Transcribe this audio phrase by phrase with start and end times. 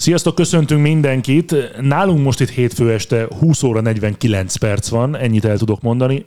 [0.00, 1.54] Sziasztok, köszöntünk mindenkit!
[1.80, 6.26] Nálunk most itt hétfő este 20 óra 49 perc van, ennyit el tudok mondani.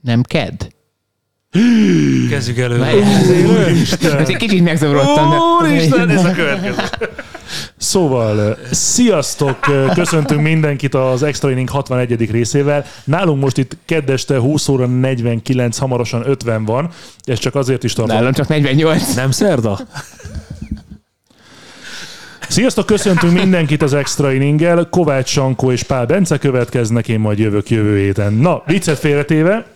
[0.00, 0.68] Nem ked?
[2.30, 2.78] Kezdjük elő.
[3.46, 4.18] Úristen!
[4.18, 5.30] egy kicsit megzavarodtam.
[5.30, 5.36] de-
[5.68, 6.82] Úristen, ez a következő.
[7.76, 9.58] Szóval, sziasztok!
[9.94, 12.30] Köszöntünk mindenkit az Extra Inning 61.
[12.30, 12.84] részével.
[13.04, 16.90] Nálunk most itt kedd este 20 óra 49, hamarosan 50 van.
[17.24, 18.16] Ez csak azért is tartom.
[18.16, 19.14] Nálam csak 48.
[19.14, 19.78] Nem szerda?
[22.52, 24.88] Sziasztok, köszöntünk mindenkit az Extra Inninggel.
[24.90, 28.32] Kovács Sankó és Pál Bence következnek, én majd jövök jövő héten.
[28.32, 29.66] Na, viccet félretéve,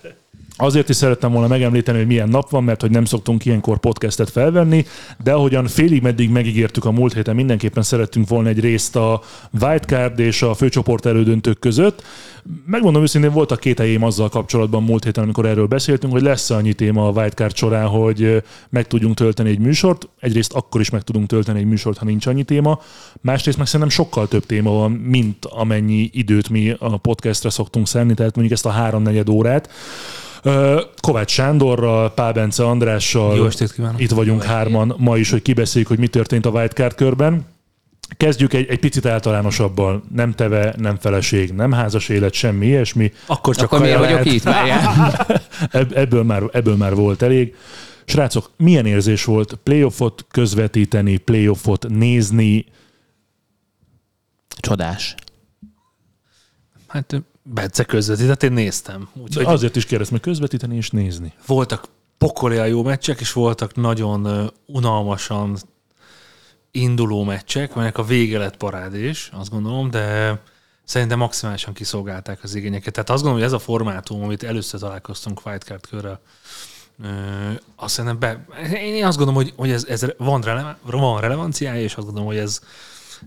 [0.59, 4.31] Azért is szerettem volna megemlíteni, hogy milyen nap van, mert hogy nem szoktunk ilyenkor podcastet
[4.31, 4.85] felvenni,
[5.23, 9.23] de ahogyan félig meddig megígértük a múlt héten, mindenképpen szerettünk volna egy részt a
[9.61, 12.03] wildcard és a főcsoport elődöntők között.
[12.67, 16.73] Megmondom őszintén, voltak két helyém azzal kapcsolatban múlt héten, amikor erről beszéltünk, hogy lesz annyi
[16.73, 20.09] téma a wildcard során, hogy meg tudjunk tölteni egy műsort.
[20.20, 22.81] Egyrészt akkor is meg tudunk tölteni egy műsort, ha nincs annyi téma.
[23.20, 28.15] Másrészt meg szerintem sokkal több téma van, mint amennyi időt mi a podcastre szoktunk szenni,
[28.15, 29.70] tehát mondjuk ezt a háromnegyed órát.
[31.00, 34.00] Kovács Sándorral, Pál Bence Andrással Jó estét kívánok.
[34.00, 37.46] itt vagyunk hárman ma is, hogy kibeszéljük, hogy mi történt a wildcard körben.
[38.17, 40.02] Kezdjük egy, egy picit általánosabban.
[40.14, 43.12] Nem teve, nem feleség, nem házas élet, semmi ilyesmi.
[43.27, 44.33] Akkor csak Akkor miért vagyok lehet.
[44.33, 45.95] itt?
[45.96, 47.55] Ebből már, ebből már volt elég.
[48.05, 52.64] Srácok, milyen érzés volt playoffot közvetíteni, playoffot nézni?
[54.48, 55.14] Csodás.
[56.86, 59.08] Hát Bence közvetített, én néztem.
[59.23, 61.33] Úgyhogy Azért is kérdeztem, hogy közvetíteni és nézni.
[61.46, 65.56] voltak pokolja jó meccsek, és voltak nagyon unalmasan
[66.70, 70.39] induló meccsek, melynek a vége lett parádés, azt gondolom, de
[70.85, 72.92] szerintem maximálisan kiszolgálták az igényeket.
[72.92, 76.20] Tehát azt gondolom, hogy ez a formátum, amit először találkoztunk Wildcard körrel,
[77.77, 81.95] azt szerintem be, én azt gondolom, hogy, hogy ez, ez van, rele, van relevanciája, és
[81.95, 82.61] azt gondolom, hogy ez,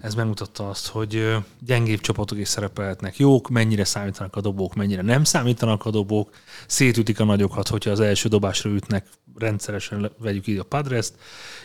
[0.02, 5.24] ez megmutatta azt, hogy gyengébb csapatok is szerepelhetnek jók, mennyire számítanak a dobók, mennyire nem
[5.24, 6.30] számítanak a dobók,
[6.68, 9.08] szétütik a nagyokat, hogyha az első dobásra ütnek,
[9.38, 11.14] rendszeresen vegyük így a Padres-t,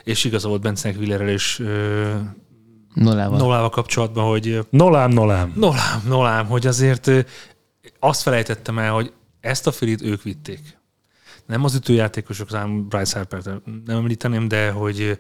[0.05, 2.15] és igaza volt Bencenek Villerrel és ö,
[2.95, 3.39] Nullával.
[3.39, 5.53] Nolával kapcsolatban, hogy Nolám, nolám.
[5.57, 7.11] Nolám, nolám, hogy azért
[7.99, 10.79] azt felejtettem el, hogy ezt a filit ők vitték.
[11.47, 13.43] Nem az ütőjátékosok, szám Bryce harper
[13.85, 15.19] nem említeném, de hogy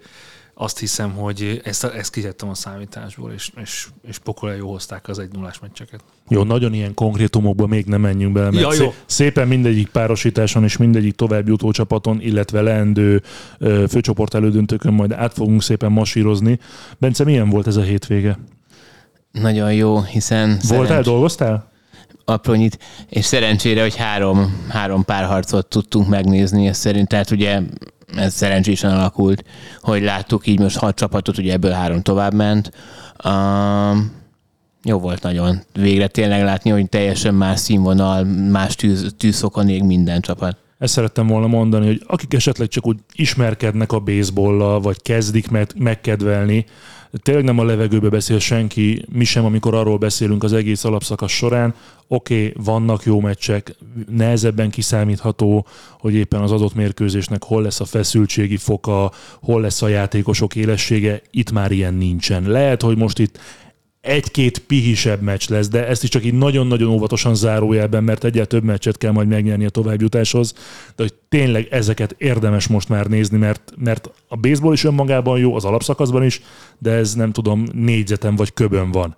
[0.54, 5.18] azt hiszem, hogy ezt, ezt kitettem a számításból, és, és, és pokolja jó hozták az
[5.18, 6.00] egy nullás meccseket.
[6.28, 8.92] Jó, nagyon ilyen konkrétumokba még nem menjünk bele, mert Ja, szé- jó.
[9.06, 13.22] szépen mindegyik párosításon és mindegyik tovább jutó csapaton, illetve leendő
[13.58, 16.58] ö, főcsoport elődöntőkön majd át fogunk szépen masírozni.
[16.98, 18.38] Bence, milyen volt ez a hétvége?
[19.32, 21.72] Nagyon jó, hiszen Voltál, szerencs- dolgoztál?
[22.24, 27.60] Apronyit, és szerencsére, hogy három, három párharcot tudtunk megnézni, ez szerint, tehát ugye
[28.16, 29.44] ez szerencsésen alakult,
[29.80, 32.70] hogy láttuk így most hat csapatot, ugye ebből három tovább ment.
[33.24, 34.12] Um,
[34.82, 35.60] jó volt nagyon.
[35.72, 40.56] Végre tényleg látni, hogy teljesen más színvonal, más tűz, tűzszokon ég minden csapat.
[40.78, 45.68] Ezt szerettem volna mondani, hogy akik esetleg csak úgy ismerkednek a baseballlal, vagy kezdik meg,
[45.76, 46.64] megkedvelni,
[47.22, 51.74] tényleg nem a levegőbe beszél senki, mi sem, amikor arról beszélünk az egész alapszakasz során.
[52.08, 53.76] Oké, okay, vannak jó meccsek,
[54.10, 55.66] nehezebben kiszámítható,
[55.98, 59.12] hogy éppen az adott mérkőzésnek hol lesz a feszültségi foka,
[59.42, 62.50] hol lesz a játékosok élessége, itt már ilyen nincsen.
[62.50, 63.38] Lehet, hogy most itt
[64.04, 68.64] egy-két pihisebb meccs lesz, de ezt is csak így nagyon-nagyon óvatosan zárójelben, mert egyel több
[68.64, 70.54] meccset kell majd megnyerni a továbbjutáshoz,
[70.96, 75.54] de hogy tényleg ezeket érdemes most már nézni, mert, mert a baseball is önmagában jó,
[75.54, 76.42] az alapszakaszban is,
[76.78, 79.14] de ez nem tudom, négyzeten vagy köbön van.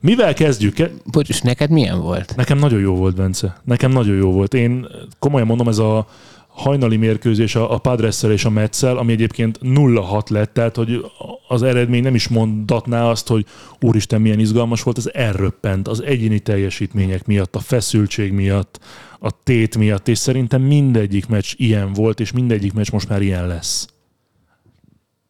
[0.00, 0.90] Mivel kezdjük?
[1.04, 2.36] Bocs, neked milyen volt?
[2.36, 3.60] Nekem nagyon jó volt, Bence.
[3.64, 4.54] Nekem nagyon jó volt.
[4.54, 4.86] Én
[5.18, 6.06] komolyan mondom, ez a
[6.56, 11.04] hajnali mérkőzés a, a padres és a Metszel, ami egyébként 0-6 lett, tehát hogy
[11.48, 13.46] az eredmény nem is mondatná azt, hogy
[13.80, 18.80] úristen milyen izgalmas volt, ez elröppent az egyéni teljesítmények miatt, a feszültség miatt,
[19.18, 23.46] a tét miatt, és szerintem mindegyik meccs ilyen volt, és mindegyik meccs most már ilyen
[23.46, 23.88] lesz.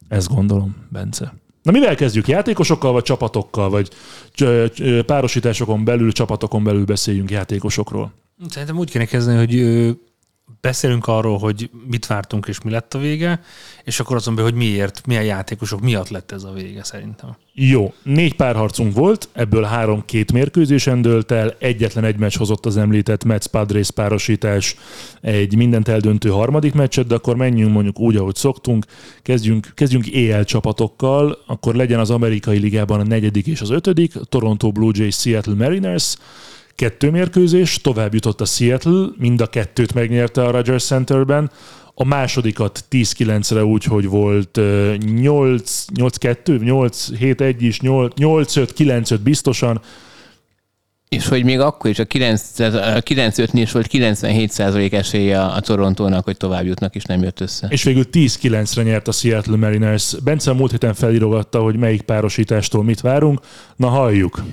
[0.07, 1.33] Ezt gondolom, Bence.
[1.63, 2.27] Na mivel kezdjük?
[2.27, 3.89] Játékosokkal, vagy csapatokkal, vagy
[5.05, 8.13] párosításokon belül, csapatokon belül beszéljünk játékosokról?
[8.49, 9.55] Szerintem úgy kéne kezdeni, hogy
[10.61, 13.41] beszélünk arról, hogy mit vártunk és mi lett a vége,
[13.83, 17.35] és akkor azon belül, hogy miért, milyen játékosok miatt lett ez a vége szerintem.
[17.53, 22.77] Jó, négy párharcunk volt, ebből három két mérkőzésen dőlt el, egyetlen egy meccs hozott az
[22.77, 24.75] említett Mets Padres párosítás
[25.21, 28.85] egy mindent eldöntő harmadik meccset, de akkor menjünk mondjuk úgy, ahogy szoktunk,
[29.21, 34.71] kezdjünk, kezdjünk EL csapatokkal, akkor legyen az amerikai ligában a negyedik és az ötödik, Toronto
[34.71, 36.15] Blue Jays, Seattle Mariners,
[36.77, 41.51] kettő mérkőzés, tovább jutott a Seattle, mind a kettőt megnyerte a Rogers Centerben,
[41.93, 44.97] a másodikat 10-9-re úgy, hogy volt 8-2,
[46.45, 49.81] 8-7-1 is, 8-5-9-5 biztosan,
[51.09, 56.65] és hogy még akkor is a 9-5-nél is volt 97% esélye a Torontónak, hogy tovább
[56.65, 57.67] jutnak, és nem jött össze.
[57.69, 60.15] És végül 10-9-re nyert a Seattle Mariners.
[60.23, 63.39] Bence múlt héten felírogatta, hogy melyik párosítástól mit várunk.
[63.75, 64.43] Na halljuk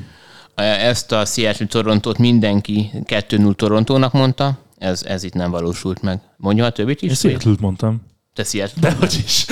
[0.63, 6.21] ezt a Seattle Torontót mindenki 2-0 Torontónak mondta, ez, ez itt nem valósult meg.
[6.37, 7.09] Mondja a többit is?
[7.11, 8.03] Én seattle mondtam.
[8.33, 9.47] Te Seattle Dehogy is.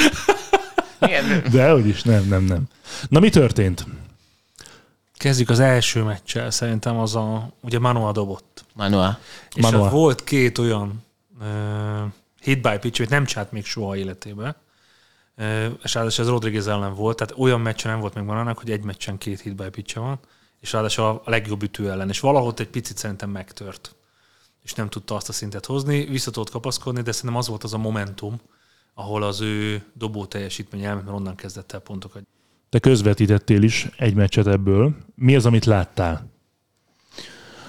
[1.53, 2.65] Dehogy is, nem, nem, nem.
[3.09, 3.87] Na mi történt?
[5.15, 8.65] Kezdjük az első meccsel, szerintem az a, ugye Manoa dobott.
[8.75, 9.19] Manoa.
[9.55, 9.89] És Manoa.
[9.89, 11.05] volt két olyan
[11.41, 11.47] uh,
[12.41, 14.57] hit by pitch, amit nem csárt még soha életében.
[15.39, 18.71] Uh, és ráadásul ez Rodriguez ellen volt, tehát olyan meccsen nem volt meg Manoának, hogy
[18.71, 20.21] egy meccsen két hit by pitch van
[20.63, 23.95] és ráadásul a legjobb ütő ellen, és valahogy egy picit szerintem megtört,
[24.63, 27.75] és nem tudta azt a szintet hozni, vissza tudott kapaszkodni, de szerintem az volt az
[27.75, 28.41] a momentum,
[28.95, 32.23] ahol az ő dobó teljesítmény elment, mert onnan kezdett el pontokat.
[32.69, 34.97] Te közvetítettél is egy meccset ebből.
[35.15, 36.32] Mi az, amit láttál?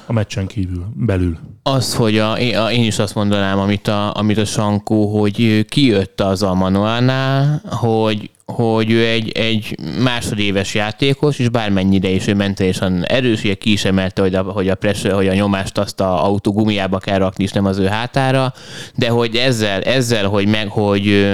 [0.05, 1.37] A meccsen kívül, belül.
[1.63, 2.37] Az, hogy a,
[2.71, 8.29] én is azt mondanám, amit a, amit a Sankó, hogy kijött az a Manuánál, hogy
[8.45, 13.85] hogy ő egy, egy másodéves játékos, és bármennyire is ő mentálisan erős, ugye ki is
[13.85, 17.43] emelte, hogy a, hogy a, pressure, hogy a nyomást azt a autó gumiába kell rakni,
[17.43, 18.53] és nem az ő hátára,
[18.95, 21.27] de hogy ezzel, ezzel hogy meg, hogy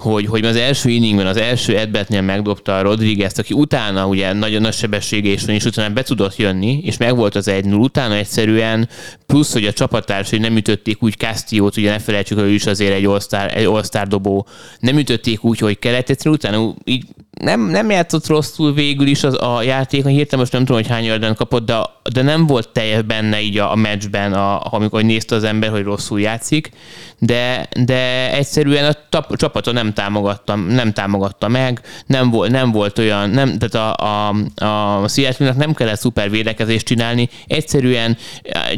[0.00, 4.60] hogy, hogy az első inningben, az első edbetnél megdobta a Rodriguez, aki utána ugye nagyon
[4.60, 8.14] nagy sebessége is van, és utána be tudott jönni, és megvolt az 1 0 utána
[8.14, 8.88] egyszerűen,
[9.26, 12.92] plusz, hogy a csapattársai nem ütötték úgy Castillo-t, ugye ne felejtsük, hogy ő is azért
[12.92, 14.46] egy all-star, egy all dobó,
[14.78, 19.42] nem ütötték úgy, hogy kellett, egyszerűen utána így nem, nem játszott rosszul végül is az,
[19.42, 21.78] a játék, hirtelen most nem tudom, hogy hány yarden kapott, de,
[22.12, 25.82] de nem volt teljes benne így a, a meccsben, a, amikor nézte az ember, hogy
[25.82, 26.70] rosszul játszik,
[27.18, 32.98] de, de egyszerűen a tap, csapaton nem támogatta, nem támogatta meg, nem volt, nem volt
[32.98, 34.28] olyan, nem, tehát a,
[34.64, 38.16] a, a seattle nem kellett szuper védekezést csinálni, egyszerűen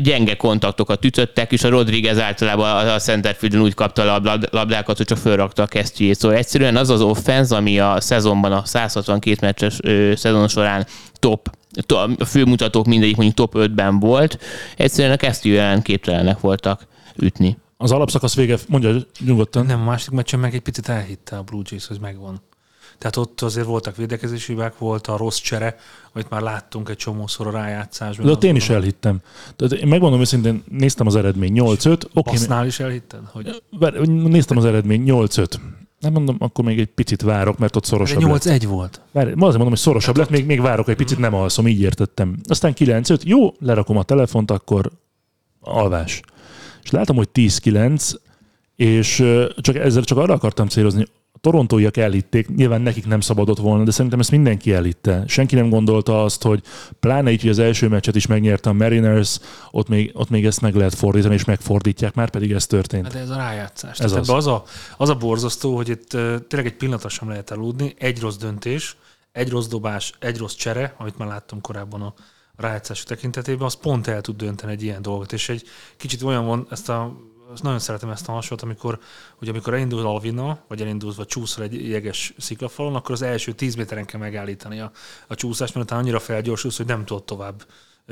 [0.03, 5.19] gyenge kontaktokat ütöttek, és a Rodriguez általában a centerfielden úgy kapta a labdákat, hogy csak
[5.19, 6.19] fölrakta a kesztyűjét.
[6.19, 7.97] Szóval egyszerűen az az offense, ami a
[8.43, 9.81] szezonban, a 162 meccses
[10.21, 11.51] szezon során top
[12.19, 14.39] a főmutatók mindegyik mondjuk top 5-ben volt,
[14.77, 16.87] egyszerűen a kesztyű képtelenek voltak
[17.17, 17.57] ütni.
[17.77, 19.67] Az alapszakasz vége, mondja nyugodtan.
[19.67, 22.41] Nem, a másik meccsen meg egy picit elhitte a Blue Jays, hogy megvan.
[22.99, 25.77] Tehát ott azért voltak védekezési hibák, volt a rossz csere,
[26.13, 28.27] amit már láttunk egy csomószor a rájátszásban.
[28.27, 29.21] De ott én is elhittem.
[29.57, 32.03] Tehát én megmondom őszintén, néztem az eredmény 8-5.
[32.15, 33.21] Okay, Basznál is elhitted?
[33.33, 33.63] Hogy...
[34.07, 35.55] Néztem az eredmény 8-5.
[36.03, 39.01] Nem mondom, akkor még egy picit várok, mert ott szorosabb 8 egy volt.
[39.13, 41.81] Várj, azért mondom, hogy szorosabb hát lett, még, még várok egy picit, nem alszom, így
[41.81, 42.37] értettem.
[42.49, 44.91] Aztán 9-5, jó, lerakom a telefont, akkor
[45.61, 46.23] alvás
[46.83, 48.15] és látom, hogy 10-9,
[48.77, 49.25] és
[49.57, 51.07] csak ezzel csak arra akartam célozni,
[51.43, 55.25] torontóiak elhitték, nyilván nekik nem szabadott volna, de szerintem ezt mindenki elhitte.
[55.27, 56.63] Senki nem gondolta azt, hogy
[57.01, 59.39] pláne így, hogy az első meccset is megnyerte a Mariners,
[59.71, 63.05] ott még, ott még ezt meg lehet fordítani, és megfordítják, már pedig ez történt.
[63.05, 63.99] Hát de ez a rájátszás.
[63.99, 64.29] Ez az.
[64.29, 64.65] Az, a,
[64.97, 68.97] az a borzasztó, hogy itt uh, tényleg egy pillanatra sem lehet eludni, egy rossz döntés,
[69.33, 72.15] egy rossz dobás, egy rossz csere, amit már láttunk korábban a
[72.57, 75.33] rájátszás tekintetében, az pont el tud dönteni egy ilyen dolgot.
[75.33, 75.65] És egy
[75.97, 77.17] kicsit olyan van, ezt a,
[77.61, 78.99] nagyon szeretem ezt a hasonlót, amikor,
[79.37, 83.75] hogy amikor elindul Alvina, vagy elindulsz, vagy csúszol egy jeges sziklafalon, akkor az első 10
[83.75, 84.91] méteren kell megállítani a,
[85.27, 87.63] a csúszást, mert utána annyira felgyorsulsz, hogy nem tudod tovább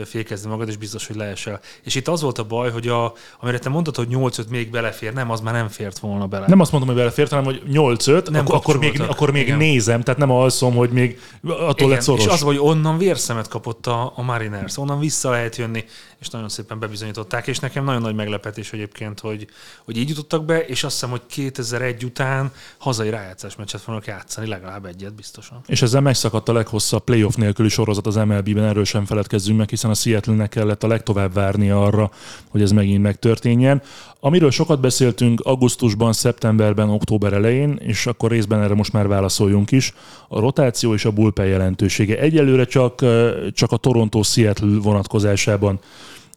[0.05, 1.61] fékezni magad, és biztos, hogy leesel.
[1.83, 5.13] És itt az volt a baj, hogy a, amire te mondtad, hogy 8-5 még belefér,
[5.13, 6.47] nem, az már nem fért volna bele.
[6.47, 9.59] Nem azt mondom, hogy belefért, hanem hogy 8-5, Nem akkor, akkor még, akkor még Igen.
[9.59, 12.25] nézem, tehát nem alszom, hogy még attól lett szoros.
[12.25, 15.85] és az, hogy onnan vérszemet kapott a, a Mariners, onnan vissza lehet jönni,
[16.21, 19.47] és nagyon szépen bebizonyították, és nekem nagyon nagy meglepetés egyébként, hogy,
[19.85, 24.47] hogy így jutottak be, és azt hiszem, hogy 2001 után hazai rájátszás meccset fognak játszani,
[24.47, 25.61] legalább egyet biztosan.
[25.67, 29.95] És ezzel megszakadt a leghosszabb playoff nélküli sorozat az MLB-ben, erről sem feledkezzünk meg, hiszen
[29.95, 32.11] a Seattle-nek kellett a legtovább várni arra,
[32.49, 33.83] hogy ez megint megtörténjen.
[34.21, 39.95] Amiről sokat beszéltünk augusztusban, szeptemberben, október elején, és akkor részben erre most már válaszoljunk is,
[40.29, 42.19] a rotáció és a bullpen jelentősége.
[42.19, 43.05] Egyelőre csak,
[43.53, 45.81] csak a Toronto-Seattle vonatkozásában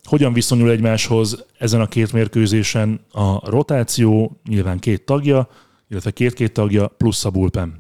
[0.04, 5.50] hogyan viszonyul egymáshoz ezen a két mérkőzésen a rotáció, nyilván két tagja,
[5.90, 7.76] illetve két-két tagja, plusz a bullpen.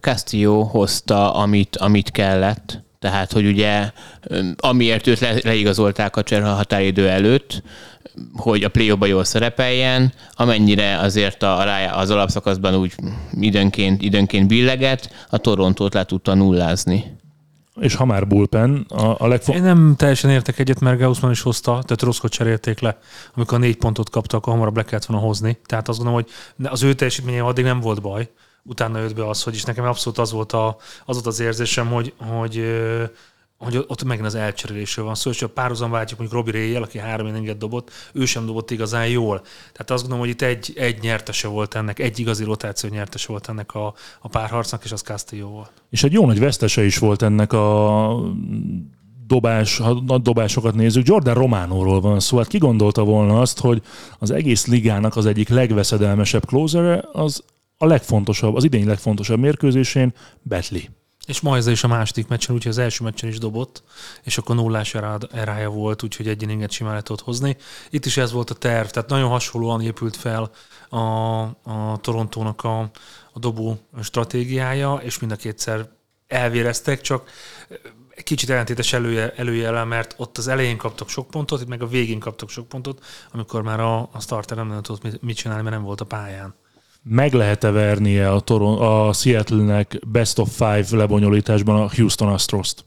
[0.00, 3.90] Castillo hozta, amit, amit kellett, tehát, hogy ugye,
[4.56, 7.62] amiért őt le, leigazolták a cserha határidő előtt,
[8.36, 12.94] hogy a play jól szerepeljen, amennyire azért a, az alapszakaszban úgy
[13.32, 17.18] időnként, időnként billeget, a Torontót le tudta nullázni.
[17.80, 21.40] És ha már bullpen, a, a legfo- Én nem teljesen értek egyet, mert Gaussman is
[21.40, 22.98] hozta, tehát rosszkot cserélték le.
[23.34, 25.58] Amikor a négy pontot kaptak, akkor hamarabb le kellett volna hozni.
[25.66, 26.32] Tehát azt gondolom, hogy
[26.70, 28.28] az ő teljesítménye addig nem volt baj.
[28.70, 31.86] Utána jött be az, hogy is nekem abszolút az volt, a, az, volt az érzésem,
[31.86, 32.64] hogy, hogy,
[33.58, 36.98] hogy ott megint az elcserélésről van szó, és ha párhuzam váltjuk mondjuk Robi Réjel, aki
[36.98, 39.40] három inninget dobott, ő sem dobott igazán jól.
[39.72, 43.48] Tehát azt gondolom, hogy itt egy, egy nyertese volt ennek, egy igazi rotáció nyertese volt
[43.48, 45.72] ennek a, a párharcnak, és az Castillo volt.
[45.90, 48.08] És egy jó nagy vesztese is volt ennek a
[49.26, 52.36] dobás, ha nagy dobásokat nézzük, Jordan Románóról van szó.
[52.36, 53.82] Hát ki gondolta volna azt, hogy
[54.18, 57.42] az egész ligának az egyik legveszedelmesebb closere az
[57.82, 60.90] a legfontosabb, az idény legfontosabb mérkőzésén Betli.
[61.26, 63.82] És ma ez is a második meccsen, úgyhogy az első meccsen is dobott,
[64.22, 64.94] és akkor nullás
[65.32, 67.56] erája volt, úgyhogy egy inninget simán le hozni.
[67.90, 70.50] Itt is ez volt a terv, tehát nagyon hasonlóan épült fel
[70.88, 72.80] a, a Torontónak a,
[73.32, 75.88] a dobó stratégiája, és mind a kétszer
[76.26, 77.30] elvéreztek, csak
[78.22, 82.18] kicsit ellentétes elője, előjele, mert ott az elején kaptak sok pontot, itt meg a végén
[82.18, 85.74] kaptak sok pontot, amikor már a, a starter nem nagyon tudott mit- mit csinálni, mert
[85.74, 86.54] nem volt a pályán.
[87.02, 92.84] Meg lehet-e vernie a, Toron- a Seattle-nek best of five lebonyolításban a Houston Astros-t?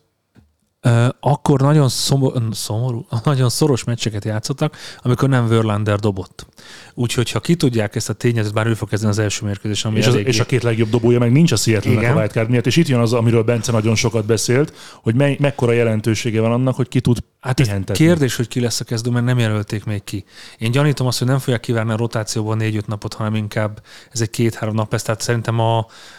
[1.19, 6.45] Akkor nagyon szomorú, szomorú, nagyon szoros meccseket játszottak, amikor nem Verlander dobott.
[6.93, 9.99] Úgyhogy ha ki tudják ezt a tényezőt, bár ő fog kezdeni az első mérkőzésen, ami
[9.99, 12.15] És, az, és a két legjobb dobója meg nincs a Seattle-nek Igen.
[12.15, 15.71] a wildcard miatt, és itt jön az, amiről Bence nagyon sokat beszélt, hogy me- mekkora
[15.71, 18.05] jelentősége van annak, hogy ki tud Hát pihentetni.
[18.05, 20.23] kérdés, hogy ki lesz a kezdő, mert nem jelölték még ki.
[20.57, 23.81] Én gyanítom azt, hogy nem fogják kivárni a rotációban négy-öt napot, hanem inkább
[24.11, 25.03] ez egy két-három nap lesz.
[25.03, 25.77] Tehát szerintem a,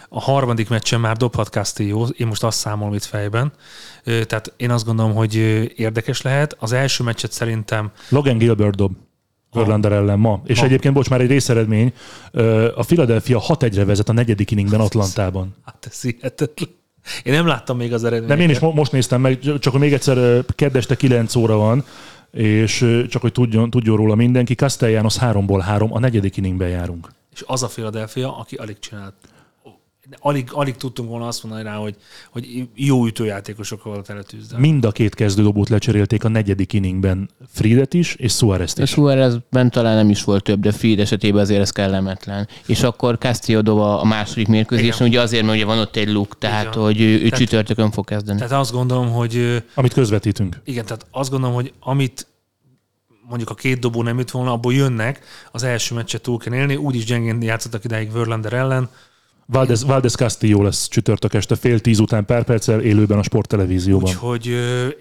[0.08, 3.52] a harmadik meccsen már dobhat Castillo, én most azt számolom itt fejben.
[4.04, 5.34] Tehát én azt gondolom, hogy
[5.76, 6.56] érdekes lehet.
[6.58, 8.92] Az első meccset szerintem Logan Gilbert dob.
[9.52, 10.42] Verlander ellen ma.
[10.44, 10.64] És Ma.
[10.64, 11.92] egyébként, bocs, már egy részeredmény.
[12.74, 15.54] A Philadelphia 6-1-re vezet a negyedik inningben Atlantában.
[15.64, 16.82] Hát ez hihetetlen.
[17.22, 18.28] Én nem láttam még az eredményt.
[18.30, 21.34] Nem, én is mo- most néztem meg, csak hogy még egyszer ö, kedd este 9
[21.34, 21.84] óra van,
[22.30, 27.08] és csak hogy tudjon, tudjon róla mindenki, Castellanos 3-ból 3, a negyedik inningben járunk.
[27.34, 29.14] És az a Philadelphia, aki alig csinált.
[30.18, 31.96] Alig, alig tudtunk volna azt mondani rá, hogy,
[32.30, 34.58] hogy jó ütőjátékosok volt előtűzve.
[34.58, 38.90] Mind a két kezdődobót lecserélték a negyedik inningben, Friedet is, és Suarez-t A is.
[38.90, 42.48] Suárezben talán nem is volt több, de Fried esetében azért ez kellemetlen.
[42.66, 45.08] És akkor Castillo dob a második mérkőzésen, Igen.
[45.08, 46.84] ugye azért, mert ugye van ott egy luk, tehát van.
[46.84, 48.38] hogy ő, ő Tehát- csütörtökön fog kezdeni.
[48.38, 50.60] Tehát azt gondolom, hogy Amit közvetítünk.
[50.64, 52.26] igen, tehát azt gondolom, hogy amit
[53.28, 56.76] mondjuk a két dobó nem jött volna, abból jönnek, az első meccset túl kell élni,
[56.76, 58.88] úgyis gyengén játszottak idáig Verlander ellen.
[59.46, 64.10] Valdez, Valdez Castillo lesz csütörtök este fél tíz után pár perccel élőben a sporttelevízióban.
[64.10, 64.46] Úgyhogy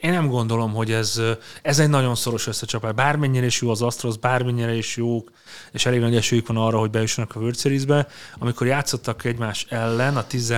[0.01, 1.21] én nem gondolom, hogy ez,
[1.61, 2.93] ez egy nagyon szoros összecsapás.
[2.93, 5.31] Bármennyire is jó az Astros, bármennyire is jók,
[5.71, 8.07] és elég nagy esélyük van arra, hogy bejussanak a World Series-be.
[8.39, 10.51] Amikor játszottak egymás ellen, a 10,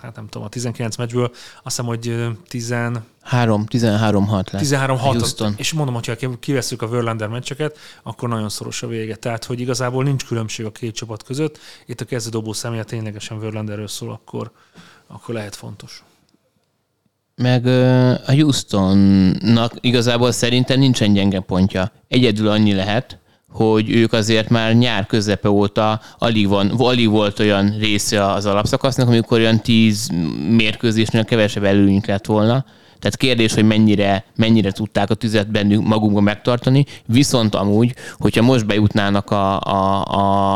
[0.00, 1.30] hát nem tudom, a 19 meccsből,
[1.62, 2.74] azt hiszem, hogy ö, 10,
[3.28, 4.62] 3, 13-6 lesz.
[4.62, 5.54] 13 Houston.
[5.56, 9.16] És mondom, hogyha kivesszük a Verlander meccseket, akkor nagyon szoros a vége.
[9.16, 11.58] Tehát, hogy igazából nincs különbség a két csapat között.
[11.86, 14.50] Itt a kezdődobó személye ténylegesen Verlanderről szól, akkor,
[15.06, 16.02] akkor lehet fontos.
[17.34, 17.66] Meg
[18.26, 21.92] a Houstonnak igazából szerintem nincsen gyenge pontja.
[22.08, 23.18] Egyedül annyi lehet,
[23.50, 29.08] hogy ők azért már nyár közepe óta alig, van, alig volt olyan része az alapszakasznak,
[29.08, 30.10] amikor olyan 10
[30.50, 32.64] mérkőzésnél kevesebb előnyük lett volna.
[32.98, 38.66] Tehát kérdés, hogy mennyire, mennyire tudták a tüzet bennük magunkban megtartani, viszont amúgy, hogyha most
[38.66, 40.04] bejutnának a, a,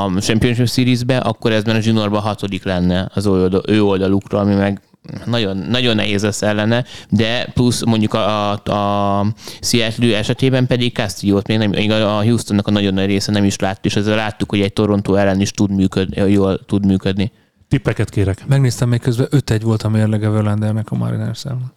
[0.04, 3.26] a Championship Series-be, akkor ezben a juniorban hatodik lenne az
[3.66, 4.80] ő oldalukra, ami meg
[5.24, 9.26] nagyon, nagyon nehéz lesz ellene, de plusz mondjuk a, a, a
[9.60, 13.58] Seattle esetében pedig Castillo-t még, nem, még a Houstonnak a nagyon nagy része nem is
[13.58, 17.32] látta, és ezzel láttuk, hogy egy Toronto ellen is tud működni, jól tud működni.
[17.68, 18.46] Tippeket kérek.
[18.46, 21.74] Megnéztem még közben 5-1 volt a mérlege Verlandernek a mariners -el.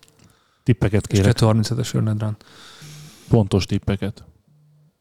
[0.63, 1.37] Tippeket És kérek.
[1.39, 2.37] 237-es earned run.
[3.29, 4.23] Pontos tippeket.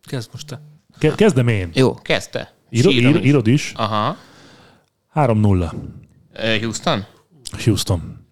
[0.02, 0.61] Kezd most te.
[0.99, 1.71] Ke- kezdem én.
[1.75, 2.52] Jó, kezdte.
[2.71, 3.25] Írod, ír, is.
[3.25, 3.73] írod is.
[3.76, 4.16] Aha.
[5.14, 5.73] 3-0.
[6.33, 7.04] Ö, Houston?
[7.63, 8.23] Houston.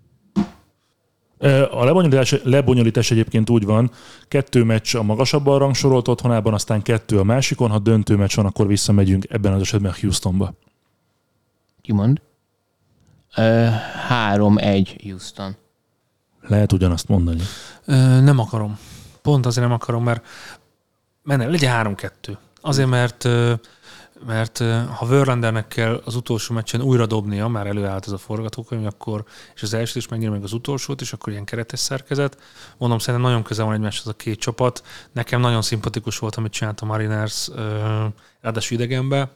[1.70, 3.90] A lebonyolítás, lebonyolítás egyébként úgy van,
[4.28, 8.66] kettő meccs a magasabban rangsorolt otthonában, aztán kettő a másikon, ha döntő meccs van, akkor
[8.66, 10.54] visszamegyünk ebben az esetben Houstonba.
[11.80, 12.20] Ki mond?
[13.36, 13.68] Ö,
[14.08, 15.56] 3-1 Houston.
[16.40, 17.42] Lehet ugyanazt mondani.
[17.84, 18.78] Ö, nem akarom.
[19.22, 20.26] Pont azért nem akarom, mert
[21.22, 22.36] menne, legyen 3-2.
[22.60, 23.52] Azért, mert ö,
[24.26, 24.58] mert
[24.96, 29.24] ha Verlandernek kell az utolsó meccsen újra dobnia, már előállt ez a forgatókönyv, akkor,
[29.54, 32.38] és az első is megnyír meg az utolsót, és akkor ilyen keretes szerkezet.
[32.78, 34.82] Mondom, szerintem nagyon közel van egymáshoz a két csapat.
[35.12, 37.50] Nekem nagyon szimpatikus volt, amit csinált a Mariners,
[38.40, 39.32] ráadásul idegenbe.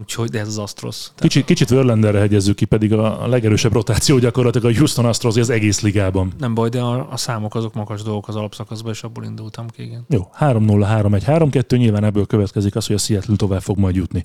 [0.00, 1.10] Úgyhogy, de ez az Astros.
[1.16, 5.80] Kicsit, kicsit Verlanderre hegyezzük ki, pedig a legerősebb rotáció gyakorlatilag a Houston Astros az egész
[5.80, 6.32] ligában.
[6.38, 9.82] nem baj, de a, a számok azok magas dolgok az alapszakaszban, és abból indultam ki,
[9.82, 10.04] igen.
[10.08, 14.24] Jó, 3-0, 3-1, 3-2, nyilván ebből következik az, hogy a Seattle tovább fog majd jutni.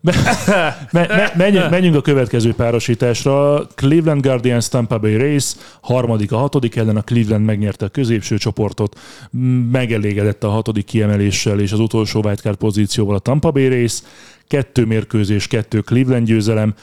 [0.00, 0.12] Me,
[0.92, 3.66] me, me, menjünk, menjünk a következő párosításra.
[3.74, 8.98] Cleveland Guardians Tampa Bay Race, harmadik a hatodik ellen, a Cleveland megnyerte a középső csoportot,
[9.70, 14.02] megelégedett a hatodik kiemeléssel és az utolsó wildcard pozícióval a Tampa Bay Race,
[14.48, 16.74] kettő mérkőzés, kettő Cleveland győzelem.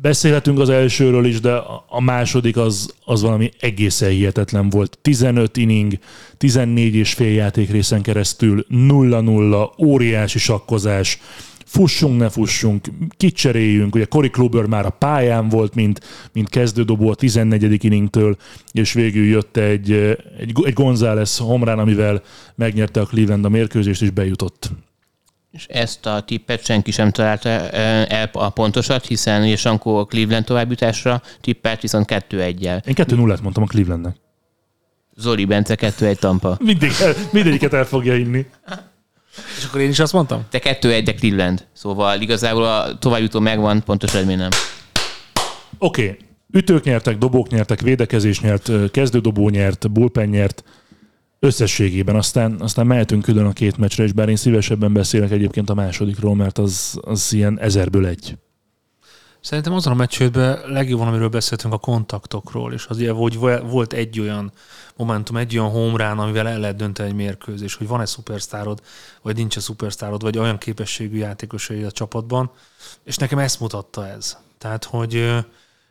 [0.00, 1.52] Beszélhetünk az elsőről is, de
[1.88, 4.98] a- második az, az valami egészen hihetetlen volt.
[5.02, 5.92] 15 inning,
[6.36, 11.18] 14 és fél játékrészen keresztül, 0-0, óriási sakkozás,
[11.70, 13.94] fussunk, ne fussunk, kicseréljünk.
[13.94, 16.00] Ugye Cory Kluber már a pályán volt, mint,
[16.32, 17.84] mint kezdődobó a 14.
[17.84, 18.36] inningtől,
[18.72, 19.92] és végül jött egy,
[20.38, 22.22] egy, egy González homrán, amivel
[22.54, 24.70] megnyerte a Cleveland a mérkőzést, és bejutott.
[25.52, 30.44] És ezt a tippet senki sem találta el a pontosat, hiszen ugye Sankó a Cleveland
[30.44, 32.86] továbbjutásra tippelt, viszont 2-1-jel.
[32.86, 34.16] Én 2-0-et mondtam a Clevelandnek.
[35.16, 36.56] Zoli Bence 2-1 Tampa.
[36.60, 36.90] Mindig,
[37.32, 38.46] mindegyiket el fogja inni.
[39.58, 40.44] És akkor én is azt mondtam?
[40.50, 41.66] Te 2-1, de Cleveland.
[41.72, 44.48] Szóval igazából a továbbjutó megvan, pontos eredmény nem.
[45.78, 46.18] Oké, okay.
[46.52, 50.64] ütők nyertek, dobók nyertek, védekezés nyert, kezdődobó nyert, bullpen nyert,
[51.40, 52.16] összességében.
[52.16, 56.34] Aztán, aztán mehetünk külön a két meccsre, és bár én szívesebben beszélek egyébként a másodikról,
[56.34, 58.38] mert az, az ilyen ezerből egy.
[59.40, 64.20] Szerintem azon a meccsődben legjobban, amiről beszéltünk, a kontaktokról, és az ugye, hogy volt egy
[64.20, 64.52] olyan
[64.96, 68.82] momentum, egy olyan homrán, amivel el lehet dönteni egy mérkőzés, hogy van-e szupersztárod,
[69.22, 72.50] vagy nincs -e szupersztárod, vagy olyan képességű játékosai a csapatban,
[73.04, 74.36] és nekem ezt mutatta ez.
[74.58, 75.14] Tehát, hogy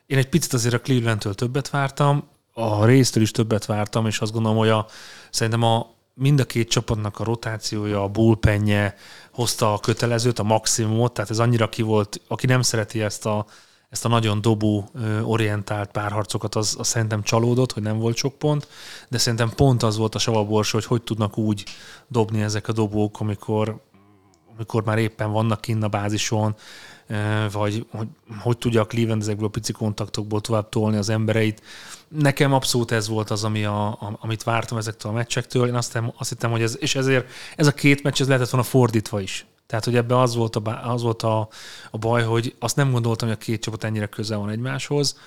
[0.05, 2.27] én egy picit azért a Cleveland-től többet vártam,
[2.59, 4.85] a résztől is többet vártam, és azt gondolom, hogy a,
[5.29, 8.95] szerintem a, mind a két csapatnak a rotációja, a bullpenje
[9.31, 13.45] hozta a kötelezőt, a maximumot, tehát ez annyira ki volt, aki nem szereti ezt a,
[13.89, 14.89] ezt a nagyon dobó
[15.23, 18.67] orientált párharcokat, az, az szerintem csalódott, hogy nem volt sok pont,
[19.09, 21.63] de szerintem pont az volt a savabors, hogy hogy tudnak úgy
[22.07, 23.83] dobni ezek a dobók, amikor,
[24.55, 26.55] amikor már éppen vannak kinn a bázison,
[27.51, 28.07] vagy hogy,
[28.39, 31.61] hogy tudja a Cleveland ezekből a pici kontaktokból tovább tolni az embereit.
[32.07, 35.67] Nekem abszolút ez volt az, ami a, a, amit vártam ezektől a meccsektől.
[35.67, 38.65] Én azt, azt hittem, hogy ez, és ezért ez a két meccs ez lehetett volna
[38.65, 39.45] fordítva is.
[39.67, 41.47] Tehát, hogy ebben az volt, a, az volt a,
[41.91, 45.17] a baj, hogy azt nem gondoltam, hogy a két csapat ennyire közel van egymáshoz.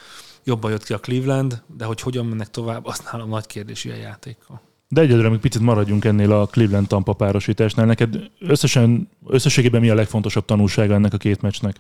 [0.45, 3.99] Jobban jött ki a Cleveland, de hogy hogyan mennek tovább, azt nálam nagy kérdés ilyen
[3.99, 4.61] játékkal.
[4.93, 7.87] De egyedül még picit maradjunk ennél a Cleveland-Tampa párosításnál.
[7.87, 11.77] Neked összesen, összességében mi a legfontosabb tanulsága ennek a két meccsnek?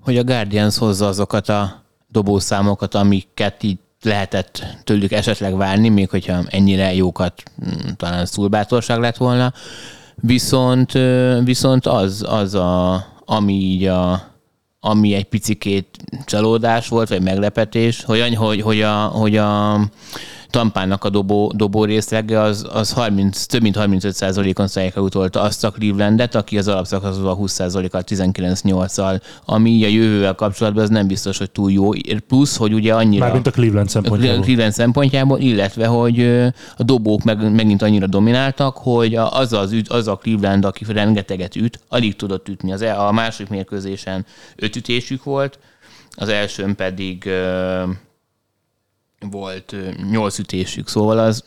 [0.00, 6.42] Hogy a Guardians hozza azokat a dobószámokat, amiket így lehetett tőlük esetleg várni, még hogyha
[6.48, 9.52] ennyire jókat mm, talán szulbátorság lett volna.
[10.14, 10.92] Viszont,
[11.44, 14.22] viszont az, az a, ami így a,
[14.80, 19.80] ami egy picikét csalódás volt, vagy meglepetés, hogy, hogy, hogy, a, hogy a
[20.50, 25.70] Tampának a dobó, dobó részlege az, az 30, több mint 35%-on szájára utolta azt a
[25.70, 31.72] Clevelandet, aki az alapszakaszban 20%-kal 19-8-al, ami a jövővel kapcsolatban az nem biztos, hogy túl
[31.72, 31.90] jó.
[32.28, 33.24] Plusz, hogy ugye annyira...
[33.24, 34.42] Mármint a Cleveland A szempontjából.
[34.44, 36.20] Cleveland szempontjából, illetve, hogy
[36.76, 40.84] a dobók meg, megint annyira domináltak, hogy a- az, az, üt, az a Cleveland, aki
[40.88, 42.72] rengeteget üt, alig tudott ütni.
[42.72, 45.58] Az, e- a második mérkőzésen öt ütésük volt,
[46.16, 47.30] az elsőn pedig
[49.30, 49.76] volt
[50.10, 51.44] nyolc ütésük, szóval az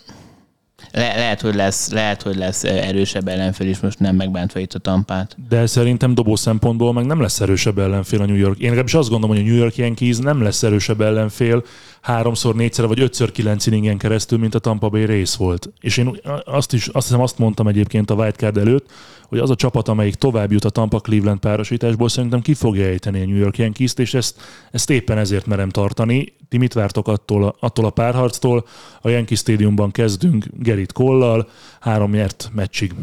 [0.92, 4.80] Le, lehet, hogy lesz, lehet, hogy lesz erősebb ellenfél is, most nem megbántva itt a
[4.80, 5.36] tampát.
[5.50, 8.58] De szerintem dobó szempontból meg nem lesz erősebb ellenfél a New York.
[8.58, 11.64] Én legalábbis azt gondolom, hogy a New York Yankees nem lesz erősebb ellenfél
[12.02, 15.70] háromszor, négyszer vagy ötször kilenc inningen keresztül, mint a Tampa Bay rész volt.
[15.80, 18.92] És én azt is, azt hiszem azt mondtam egyébként a Whitecard előtt,
[19.28, 23.22] hogy az a csapat, amelyik tovább jut a Tampa Cleveland párosításból, szerintem ki fogja ejteni
[23.22, 26.34] a New York Yankees-t, és ezt, ezt éppen ezért merem tartani.
[26.50, 28.66] Ti mit vártok attól a, attól a párharctól?
[29.02, 32.94] A Yankee Stadiumban kezdünk Gerrit Kollal, három nyert meccsig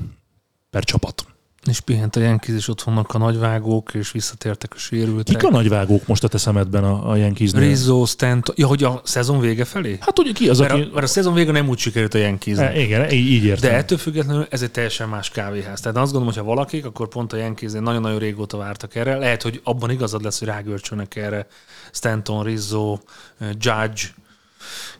[0.70, 1.27] per csapat.
[1.68, 5.36] És pihent a Yankees, és ott vannak a nagyvágók, és visszatértek a sérültek.
[5.36, 8.54] Kik a nagyvágók most a te szemedben a, a yankees Rizzo, Stanton.
[8.58, 9.96] Ja, hogy a szezon vége felé?
[10.00, 10.80] Hát ugye ki az, mert aki...
[10.80, 13.70] A, mert a szezon vége nem úgy sikerült a yankees e, Igen, így, így értem.
[13.70, 15.80] De ettől függetlenül ez egy teljesen más kávéház.
[15.80, 19.16] Tehát azt gondolom, hogy ha valakik, akkor pont a yankees nagyon-nagyon régóta vártak erre.
[19.16, 21.46] Lehet, hogy abban igazad lesz, hogy rágörcsönnek erre
[21.92, 22.98] Stanton, Rizzo,
[23.40, 24.02] Judge,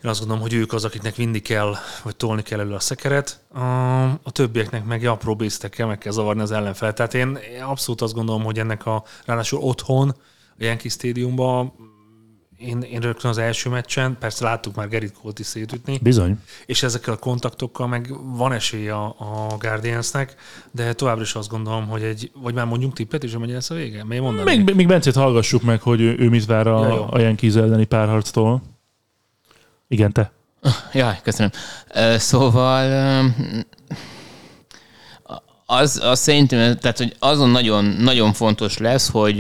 [0.05, 3.45] én azt gondolom, hogy ők az, akiknek vinni kell, vagy tolni kell elő a szekeret.
[3.55, 6.93] A, a többieknek meg apró bésztekkel meg kell zavarni az ellenfel.
[6.93, 10.15] Tehát én, abszolút azt gondolom, hogy ennek a ráadásul otthon,
[10.59, 11.73] a Yankee Stadiumban
[12.59, 15.99] én, én rögtön az első meccsen, persze láttuk már Gerrit Colt is szétütni.
[16.03, 16.39] Bizony.
[16.67, 20.35] És ezekkel a kontaktokkal meg van esély a, a Guardiansnek,
[20.71, 23.75] de továbbra is azt gondolom, hogy egy, vagy már mondjunk tippet is, hogy lesz a
[23.75, 24.05] vége?
[24.05, 27.55] Még, még, még Bencét hallgassuk meg, hogy ő, ő mit vár a, ja, a Yankees
[27.55, 28.63] elleni párharctól.
[29.89, 30.31] Igen, te.
[30.93, 31.51] Jaj, köszönöm.
[32.19, 33.25] Szóval
[35.71, 39.37] az, az szerintem, tehát hogy azon nagyon, nagyon fontos lesz, hogy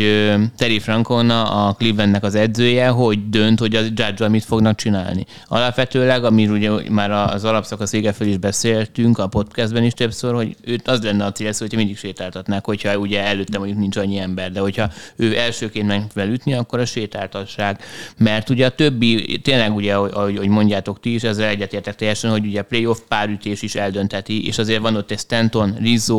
[0.57, 5.27] Terry Francona, a Clevelandnek az edzője, hogy dönt, hogy a judge mit fognak csinálni.
[5.47, 10.57] Alapvetőleg, amiről ugye már az alapszakasz vége fel is beszéltünk, a podcastben is többször, hogy
[10.64, 14.53] őt az lenne a cél, hogyha mindig sétáltatnák, hogyha ugye előtte mondjuk nincs annyi ember,
[14.53, 17.81] de hogyha ő elsőként meg fel ütni, akkor a sétáltasság.
[18.17, 22.47] Mert ugye a többi, tényleg ugye, ahogy, ahogy mondjátok ti is, ezzel egyetértek teljesen, hogy
[22.47, 26.17] ugye playoff párütés is eldönteti, és azért van ott egy Stanton, Rizzo,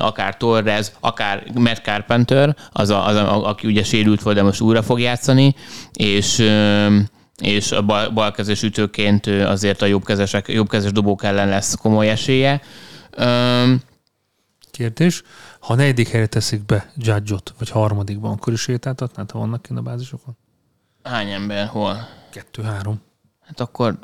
[0.00, 4.60] akár Torres, akár Matt Carpenter, az, a, az a, aki ugye sérült volt, de most
[4.60, 5.54] újra fog játszani,
[5.92, 6.44] és
[7.38, 12.60] és a bal, balkezes ütőként azért a jobbkezesek, jobbkezes dobók ellen lesz komoly esélye.
[14.70, 15.22] Kérdés,
[15.60, 19.82] ha negyedik helyre teszik be Judge-ot, vagy harmadikban, akkor is sétáltatnád, ha vannak kint a
[19.82, 20.36] bázisokon?
[21.02, 22.08] Hány ember, hol?
[22.30, 23.00] Kettő-három.
[23.48, 23.98] Hát akkor,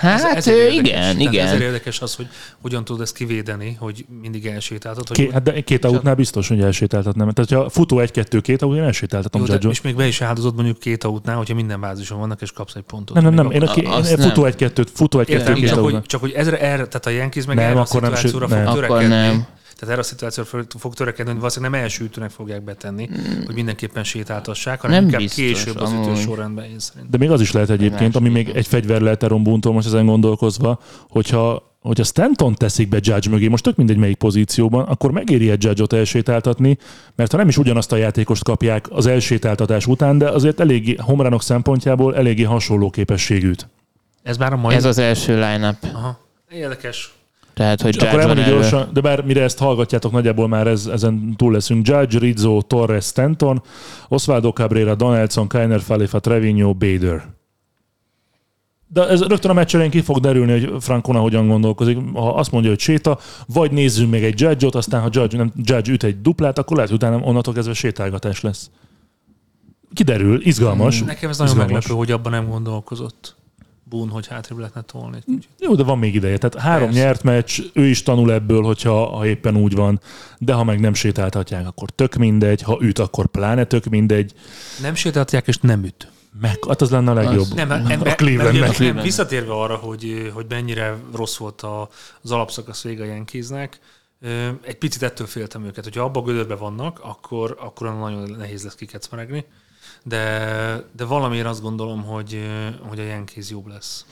[0.00, 1.46] hát ez, ez igen, igen.
[1.46, 2.26] Ezért érdekes az, hogy
[2.60, 5.08] hogyan tudod ezt kivédeni, hogy mindig elsétáltad.
[5.08, 7.30] Hogy Ké, hát de két autnál biztos, hogy elsétáltatnám.
[7.30, 10.78] Tehát, ha futó egy-kettő, két aut, én elsétáltatom Jó, És még be is áldozod mondjuk
[10.78, 13.14] két autnál, hogyha minden bázison vannak, és kapsz egy pontot.
[13.14, 13.50] Nem, nem, nem.
[13.50, 16.86] Én, a, én, én futó egy-kettőt, futó egy-kettő, két csak, hogy, csak hogy ezre, erre,
[16.86, 19.04] tehát a Yankees meg nem, erre akkor a szituációra nem, fog törekedni.
[19.04, 19.46] Akkor nem.
[19.80, 23.44] Tehát erre a szituációra fog törekedni, hogy valószínűleg nem első ütőnek fogják betenni, mm.
[23.44, 27.10] hogy mindenképpen sétáltassák, hanem nem inkább biztos, később az ütő sorrendben, én szerintem.
[27.10, 30.80] De még az is lehet egyébként, ami még egy fegyver lehet Rombúntól most ezen gondolkozva,
[31.08, 35.64] hogyha hogyha Stanton teszik be Judge mögé, most tök mindegy melyik pozícióban, akkor megéri egy
[35.64, 36.78] Judge-ot elsétáltatni,
[37.14, 41.42] mert ha nem is ugyanazt a játékost kapják az elsétáltatás után, de azért eléggé homránok
[41.42, 43.68] szempontjából eléggé hasonló képességűt.
[44.22, 44.74] Ez már a mai...
[44.74, 45.76] Ez az első line-up.
[45.92, 46.18] Aha.
[46.50, 47.12] Érdekes.
[47.54, 51.52] Tehát, hogy Akkor elmondjuk gyorsan, de bár mire ezt hallgatjátok, nagyjából már ez, ezen túl
[51.52, 51.88] leszünk.
[51.88, 53.62] Judge, Rizzo, Torres, Stanton,
[54.08, 57.24] Osvaldo Cabrera, Donaldson, Kainer, Falifa, Trevino, Bader.
[58.92, 61.98] De ez rögtön a meccsen ki fog derülni, hogy Frankona hogyan gondolkozik.
[62.14, 65.92] Ha azt mondja, hogy séta, vagy nézzünk meg egy Judge-ot, aztán ha Judge, nem, Judge
[65.92, 68.70] üt egy duplát, akkor lehet, hogy utána onnantól kezdve sétálgatás lesz.
[69.94, 71.02] Kiderül, izgalmas.
[71.02, 71.72] Nekem ez nagyon izgalmas.
[71.72, 73.36] meglepő, hogy abban nem gondolkozott.
[73.90, 75.18] Bún, hogy hátrébb lehetne tolni.
[75.58, 76.38] Jó, de van még ideje.
[76.38, 77.02] Tehát három Persze.
[77.02, 80.00] nyert meccs, ő is tanul ebből, hogyha ha éppen úgy van,
[80.38, 84.32] de ha meg nem sétáltatják, akkor tök mindegy, ha üt, akkor pláne tök mindegy.
[84.80, 86.10] Nem sétáltatják, és nem üt.
[86.40, 87.40] Meg, hát az lenne a legjobb.
[87.40, 89.04] Az, nem, ember, a Cleveland, meg, Cleveland.
[89.04, 91.62] Visszatérve arra, hogy, hogy mennyire rossz volt
[92.22, 93.78] az alapszakasz vége a Yankeesnek,
[94.62, 95.84] egy picit ettől féltem őket.
[95.84, 99.44] Hogyha abba a gödörbe vannak, akkor, akkor nagyon nehéz lesz kikecmeregni
[100.04, 102.40] de, de valamiért azt gondolom, hogy,
[102.88, 104.04] hogy a Yankees jobb lesz.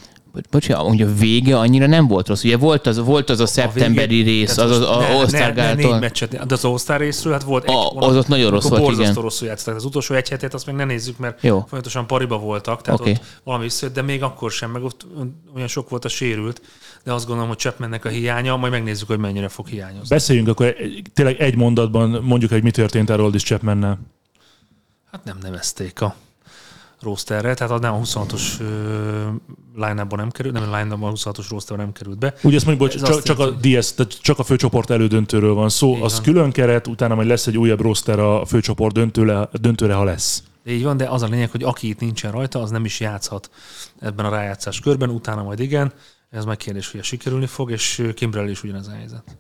[0.50, 2.44] Bocsánat, hogy a vége annyira nem volt rossz.
[2.44, 6.46] Ugye volt az, volt az a szeptemberi a végé, rész, az az All-Star ne, meccset,
[6.46, 9.14] de az All-Star részről, hát volt egy, a, az ott nagyon rossz volt, igen.
[9.14, 9.76] rosszul játszottak.
[9.76, 11.60] Az utolsó egy hetét azt még ne nézzük, mert Jó.
[11.60, 13.12] folyamatosan pariba voltak, tehát okay.
[13.12, 15.06] ott valami visszajött, de még akkor sem, meg ott
[15.54, 16.60] olyan sok volt a sérült,
[17.04, 20.08] de azt gondolom, hogy Chapmannek a hiánya, majd megnézzük, hogy mennyire fog hiányozni.
[20.08, 20.74] Beszéljünk akkor
[21.14, 23.98] tényleg egy mondatban, mondjuk, hogy mi történt erről is Chapmannel.
[25.12, 26.14] Hát nem nevezték a
[27.00, 28.42] rosterre, tehát nem a 26-os
[29.74, 32.34] line nem került, nem a line a 26-os roster nem került be.
[32.42, 35.96] Ugye ezt mondjuk, hogy csak, csak, a DS, tehát csak a főcsoport elődöntőről van szó,
[35.96, 36.22] Így az van.
[36.22, 40.42] külön keret, utána majd lesz egy újabb roster a főcsoport döntőre, döntőre, ha lesz.
[40.66, 43.50] Így van, de az a lényeg, hogy aki itt nincsen rajta, az nem is játszhat
[44.00, 45.92] ebben a rájátszás körben, utána majd igen.
[46.30, 49.38] Ez meg kérdés, hogy sikerülni fog, és Kimbrel is ugyanez a helyzet.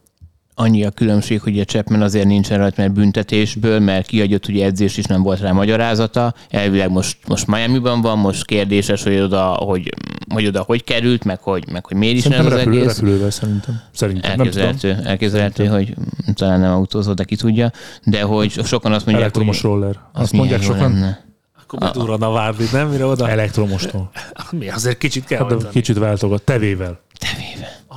[0.60, 4.96] Annyi a különbség, hogy a Chapman azért nincsen rajta, mert büntetésből, mert kiadott ugye edzés
[4.96, 6.34] is nem volt rá magyarázata.
[6.50, 9.92] Elvileg most, most Miami-ban van, most kérdéses, hogy oda hogy,
[10.28, 12.96] hogy, oda hogy került, meg hogy, meg hogy miért is Szerintem nem az repülő, egész.
[12.96, 13.80] repülővel szerintem.
[13.92, 14.30] Szerintem.
[14.30, 15.94] Nem Elképzelhető, elképzelhető, hogy
[16.34, 17.70] talán nem autózott, de ki tudja,
[18.04, 19.94] de hogy sokan azt mondják, Elektromos hogy roller.
[20.12, 20.80] az Azt mondják sokan.
[20.92, 21.24] lenne.
[21.62, 22.88] Akkor bedurran a várdi, nem?
[22.88, 23.28] Mire oda?
[23.28, 24.10] Elektromostól.
[24.58, 26.42] Mi azért kicsit kell Hát, kicsit váltogat.
[26.42, 27.00] Tevével.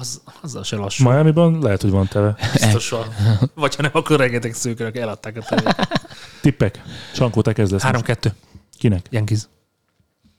[0.02, 1.10] Az, azzal se lassú.
[1.10, 2.36] Miami-ban lehet, hogy van teve.
[2.52, 3.06] Biztosan.
[3.56, 6.02] Vagy ha nem, akkor rengeteg szőkörök eladták a tevéket.
[6.42, 6.82] Tippek.
[7.14, 7.84] Sankó, te kezdesz.
[7.84, 8.06] most.
[8.06, 8.32] 3-2.
[8.78, 9.06] Kinek?
[9.10, 9.48] Yankees.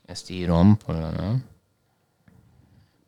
[0.07, 0.77] Ezt írom.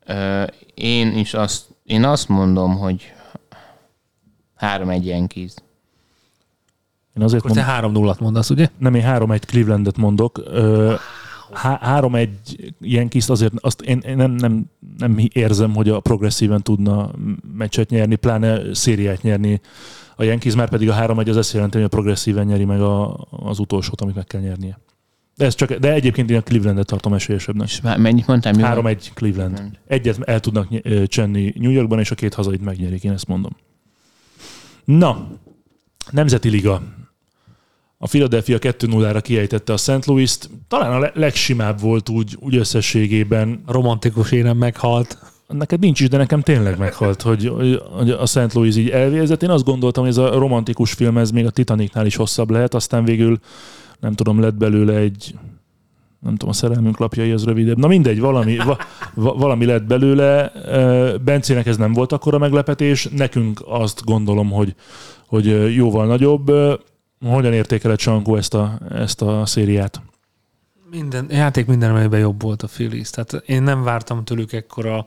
[0.06, 3.12] Ö, Én is azt, én azt mondom, hogy
[4.54, 5.52] három egy Yankees.
[7.16, 8.68] Én azért Akkor mondom, te 3-0-at mondasz, ugye?
[8.78, 10.38] nem, én 3-1 Clevelandet mondok.
[10.44, 10.94] Ö,
[11.54, 12.28] há- 3-1
[12.80, 14.64] Yankees azért azt én, én nem, nem,
[14.98, 17.10] nem érzem, hogy a progresszíven tudna
[17.56, 19.60] meccset nyerni, pláne szériát nyerni
[20.16, 23.26] a Yankees, már pedig a 3-1 az azt jelenti, hogy a progresszíven nyeri meg a,
[23.30, 24.78] az utolsót, amit meg kell nyernie.
[25.36, 27.68] De, ez csak, de egyébként én a Clevelandet tartom esélyesebbnek.
[27.68, 28.52] És már mennyit mondtam?
[28.56, 29.78] 3-1 Cleveland.
[29.86, 30.68] Egyet el tudnak
[31.06, 33.56] csenni New Yorkban, és a két hazait megnyerik, én ezt mondom.
[34.84, 35.28] Na,
[36.10, 36.82] Nemzeti Liga.
[38.04, 40.06] A Philadelphia 2-0-ra kiejtette a St.
[40.06, 40.50] Louis-t.
[40.68, 43.62] Talán a le- legsimább volt úgy, úgy összességében.
[43.66, 45.18] Romantikus énem meghalt.
[45.48, 47.52] Neked nincs is, de nekem tényleg meghalt, hogy,
[47.96, 48.52] hogy a St.
[48.52, 49.42] Louis így elvérzett.
[49.42, 52.74] Én azt gondoltam, hogy ez a romantikus film, ez még a Titanicnál is hosszabb lehet,
[52.74, 53.38] aztán végül
[54.00, 55.34] nem tudom, lett belőle egy
[56.20, 57.78] nem tudom, a szerelmünk lapjai az rövidebb.
[57.78, 58.78] Na mindegy, valami, va,
[59.14, 60.52] va, valami lett belőle.
[61.24, 64.74] Bencének ez nem volt akkora meglepetés, nekünk azt gondolom, hogy,
[65.26, 66.52] hogy jóval nagyobb.
[67.30, 70.00] Hogyan értékeled Csankó ezt a, ezt a szériát?
[70.90, 73.10] Minden, játék minden emelőben jobb volt a Phillies.
[73.10, 75.06] Tehát én nem vártam tőlük ekkora,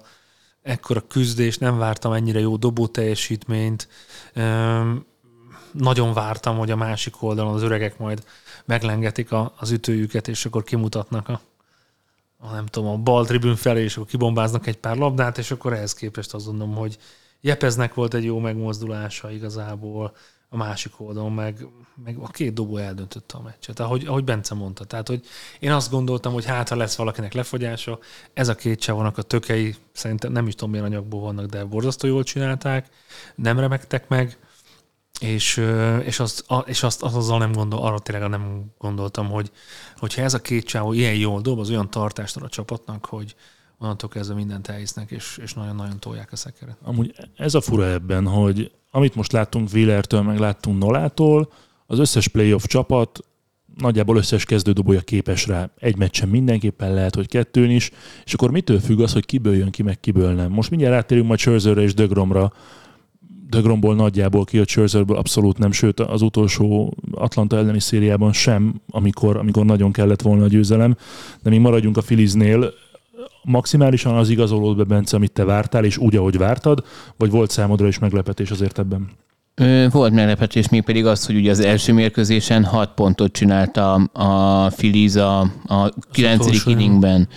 [0.61, 3.87] ekkora küzdést, nem vártam ennyire jó dobó teljesítményt.
[4.35, 5.05] Üm,
[5.71, 8.23] nagyon vártam, hogy a másik oldalon az öregek majd
[8.65, 11.41] meglengetik a, az ütőjüket, és akkor kimutatnak a,
[12.37, 15.73] a nem tudom, a bal tribün felé, és akkor kibombáznak egy pár labdát, és akkor
[15.73, 16.97] ehhez képest azt gondolom, hogy
[17.41, 20.15] Jepeznek volt egy jó megmozdulása igazából,
[20.49, 21.67] a másik oldalon meg,
[22.03, 24.83] meg a két dobó eldöntötte a meccset, ahogy, ahogy Bence mondta.
[24.83, 25.25] Tehát, hogy
[25.59, 27.99] én azt gondoltam, hogy hát, ha lesz valakinek lefogyása,
[28.33, 32.07] ez a két csávónak a tökei, szerintem nem is tudom milyen anyagból vannak, de borzasztó
[32.07, 32.89] jól csinálták,
[33.35, 34.37] nem remektek meg,
[35.19, 35.63] és,
[36.03, 39.51] és, azt, és azt, azt azzal nem gondol, arra tényleg nem gondoltam, hogy
[39.97, 43.35] hogyha ez a két csávó ilyen jól dob, az olyan tartást ad a csapatnak, hogy
[43.79, 46.77] onnantól kezdve mindent elhisznek, és, és nagyon-nagyon tolják a szekeret.
[46.83, 51.51] Amúgy ez a fura ebben, hogy amit most láttunk Wheelertől, meg láttunk Nolától,
[51.87, 53.19] az összes playoff csapat
[53.77, 55.69] nagyjából összes kezdődobója képes rá.
[55.79, 57.91] Egy meccsen mindenképpen lehet, hogy kettőn is,
[58.25, 60.51] és akkor mitől függ az, hogy kiből jön ki, meg kiből nem.
[60.51, 62.53] Most mindjárt áttérünk majd Scherzerre és Dögromra.
[63.49, 69.37] Dögromból nagyjából ki, a Scherzerből abszolút nem, sőt az utolsó Atlanta elleni szériában sem, amikor,
[69.37, 70.95] amikor nagyon kellett volna a győzelem,
[71.41, 72.73] de mi maradjunk a Filiznél,
[73.43, 76.83] maximálisan az igazolód be, Bence, amit te vártál, és úgy, ahogy vártad,
[77.17, 79.09] vagy volt számodra is meglepetés azért ebben?
[79.91, 85.15] Volt meglepetés, még pedig az, hogy ugye az első mérkőzésen 6 pontot csinálta a Phillies
[85.15, 86.39] a, a 9.
[86.41, 87.27] utolsó, inningben.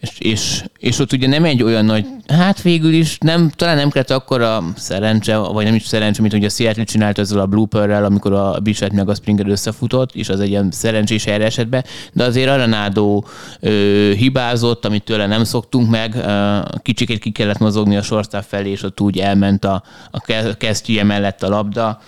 [0.00, 3.90] És, és, és, ott ugye nem egy olyan nagy, hát végül is nem, talán nem
[3.90, 7.46] kellett akkor a szerencse, vagy nem is szerencse, mint hogy a Seattle csinált ezzel a
[7.46, 11.84] blooperrel, amikor a Bichett meg a Springer összefutott, és az egy ilyen szerencsés erre esetben,
[12.12, 13.22] de azért Arenado
[13.60, 13.70] ö,
[14.16, 18.82] hibázott, amit tőle nem szoktunk meg, ö, kicsikét ki kellett mozogni a shortstop felé, és
[18.82, 22.00] ott úgy elment a, a ke- kesztyűje mellett a labda.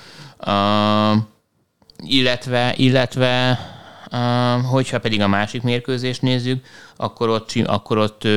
[0.46, 1.22] Uh,
[2.04, 3.58] illetve, illetve
[4.70, 6.64] hogyha pedig a másik mérkőzést nézzük,
[6.96, 8.28] akkor ott, akkor ott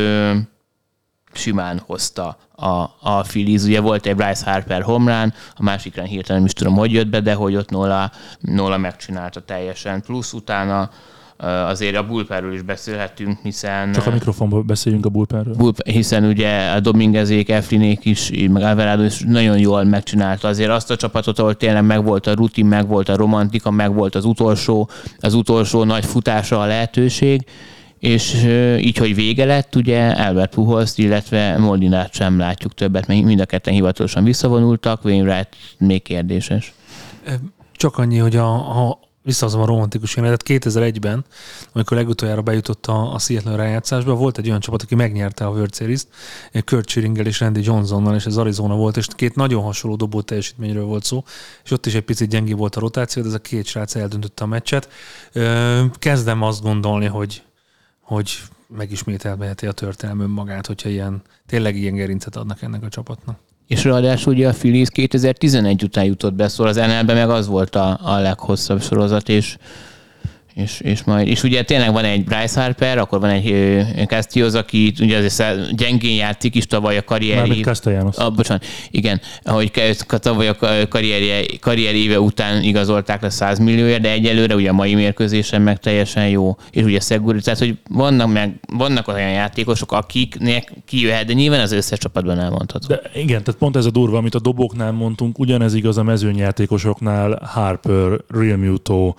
[1.33, 2.67] simán hozta a,
[2.99, 3.63] a Phillies.
[3.63, 7.19] Ugye volt egy Bryce Harper homrán, a másikra hirtelen nem is tudom, hogy jött be,
[7.19, 10.01] de hogy ott Nola, Nola megcsinálta teljesen.
[10.01, 10.89] Plusz utána
[11.37, 13.91] azért a bullpenről is beszélhetünk, hiszen...
[13.91, 15.55] Csak a mikrofonban beszéljünk a bullpenről.
[15.55, 20.91] Bullpen, hiszen ugye a Dominguezék, Eflinék is, meg Alvarado is nagyon jól megcsinálta azért azt
[20.91, 25.83] a csapatot, ahol tényleg megvolt a rutin, megvolt a romantika, megvolt az utolsó, az utolsó
[25.83, 27.45] nagy futása a lehetőség,
[27.99, 28.43] és
[28.79, 33.45] így, hogy vége lett, ugye Albert Pujols, illetve Molinát sem látjuk többet, mert mind a
[33.45, 36.73] ketten hivatalosan visszavonultak, Wainwright még kérdéses.
[37.71, 41.25] Csak annyi, hogy a, a visszahozom a romantikus jelenetet, 2001-ben,
[41.71, 45.75] amikor legutoljára bejutott a, a Seattle rájátszásba, volt egy olyan csapat, aki megnyerte a World
[45.75, 46.07] Series-t,
[46.65, 50.85] Kurt Schillinggel és Randy Johnsonnal, és ez Arizona volt, és két nagyon hasonló dobó teljesítményről
[50.85, 51.23] volt szó,
[51.63, 54.43] és ott is egy picit gyengébb volt a rotáció, de ez a két srác eldöntötte
[54.43, 54.89] a meccset.
[55.99, 57.43] Kezdem azt gondolni, hogy
[58.05, 63.39] hogy megismételheti a történelmön magát, hogyha ilyen, tényleg ilyen gerincet adnak ennek a csapatnak.
[63.67, 67.75] És ráadásul ugye a Phillies 2011 után jutott be, szóval az nl meg az volt
[67.75, 69.57] a, a leghosszabb sorozat, és
[70.55, 74.93] és, és, majd, és ugye tényleg van egy Bryce Harper, akkor van egy Castilloz, aki
[74.99, 77.39] ugye azért gyengén játszik is tavaly a karrieri...
[77.39, 78.17] Mármint Castellanos.
[78.17, 79.71] Ah, bocsánat, igen, ahogy
[80.07, 80.55] tavaly a
[80.89, 85.79] karrieri, karrieri éve után igazolták le 100 millióért, de egyelőre ugye a mai mérkőzésen meg
[85.79, 91.33] teljesen jó, és ugye Szeguri, tehát hogy vannak, meg, vannak olyan játékosok, akiknek kijöhet, de
[91.33, 92.87] nyilván az összes csapatban elmondható.
[92.87, 97.49] De igen, tehát pont ez a durva, amit a dobóknál mondtunk, ugyanez igaz a mezőnyjátékosoknál,
[97.53, 99.13] Harper, Real Muto,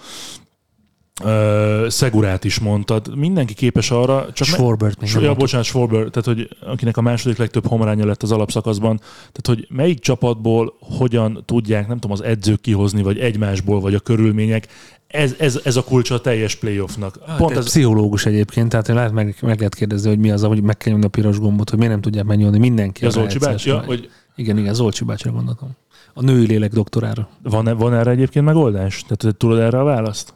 [1.24, 3.16] Uh, Szegurát is mondtad.
[3.16, 7.66] Mindenki képes arra, csak Schwarbert még Ja, bocsánat, Schwarbert, tehát hogy akinek a második legtöbb
[7.66, 8.96] homaránya lett az alapszakaszban.
[9.33, 13.98] Tehát, hogy melyik csapatból hogyan tudják, nem tudom, az edzők kihozni, vagy egymásból, vagy a
[13.98, 14.68] körülmények.
[15.07, 17.18] Ez, ez, ez a kulcsa a teljes playoffnak.
[17.26, 17.64] Hát, Pont ez...
[17.64, 21.07] Pszichológus egyébként, tehát lehet meg, meg lehet kérdezni, hogy mi az, hogy meg kell nyomni
[21.07, 23.05] a piros gombot, hogy miért nem tudják megnyomni mindenki.
[23.05, 23.68] Ja, Zolcsi bácsi?
[23.68, 24.11] Ja, hogy...
[24.37, 25.76] Igen, igen, Zolcsi bácsira gondoltam.
[26.14, 27.29] A női lélek doktorára.
[27.42, 29.05] Van, van erre egyébként megoldás?
[29.07, 30.35] Tehát tudod erre a választ?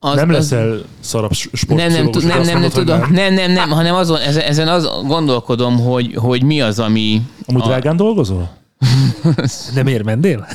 [0.00, 0.80] Az, nem leszel az...
[1.00, 4.68] szarab sport nem, nem, nem, nem, nem, tudom, nem, nem, nem, hanem azon, ezen, ezen
[4.68, 7.22] az gondolkodom, hogy, hogy mi az, ami...
[7.46, 7.66] Amúgy a...
[7.66, 8.56] drágán dolgozol?
[9.74, 10.46] nem ér mennél?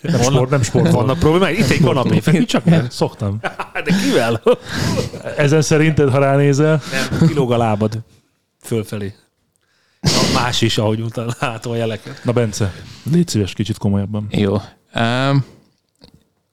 [0.00, 0.90] Nem sport, nem sport.
[0.90, 1.58] Vannak problémák?
[1.58, 2.90] Itt egy kanapé, feküdt csak meg.
[2.90, 3.38] Szoktam.
[3.84, 4.42] De kivel?
[5.36, 6.82] Ezen szerinted, ha ránézel?
[7.10, 7.98] Nem, kilóg a lábad
[8.62, 9.14] fölfelé.
[10.00, 12.20] A más is, ahogy utána látom a jeleket.
[12.24, 12.72] Na Bence,
[13.12, 14.26] légy szíves kicsit komolyabban.
[14.30, 14.52] Jó.
[14.94, 15.44] Um,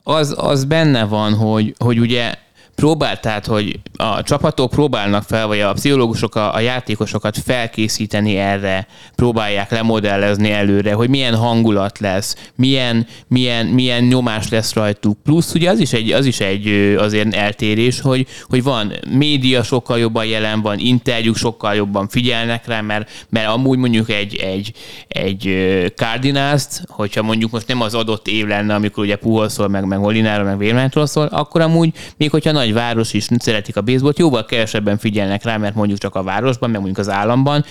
[0.07, 2.33] az, az benne van, hogy, hogy ugye
[2.77, 8.87] próbál, tehát, hogy a csapatok próbálnak fel, vagy a pszichológusok a, a játékosokat felkészíteni erre,
[9.15, 15.17] próbálják lemodellezni előre, hogy milyen hangulat lesz, milyen, milyen, milyen nyomás lesz rajtuk.
[15.23, 19.99] Plusz ugye az is egy, az is egy azért eltérés, hogy, hogy van média sokkal
[19.99, 24.73] jobban jelen van, interjúk sokkal jobban figyelnek rá, mert, mert amúgy mondjuk egy, egy,
[25.07, 25.49] egy
[25.95, 30.45] Cardinals-t, hogyha mondjuk most nem az adott év lenne, amikor ugye Puholszól, meg, meg Molináról,
[30.45, 34.97] meg Vérmánytól szól, akkor amúgy még hogyha nagy város is szeretik a baseballt, jóval kevesebben
[34.97, 37.65] figyelnek rá, mert mondjuk csak a városban, meg mondjuk az államban,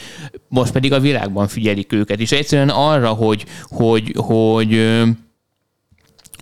[0.48, 2.20] most pedig a világban figyelik őket.
[2.20, 5.02] És egyszerűen arra, hogy, hogy, hogy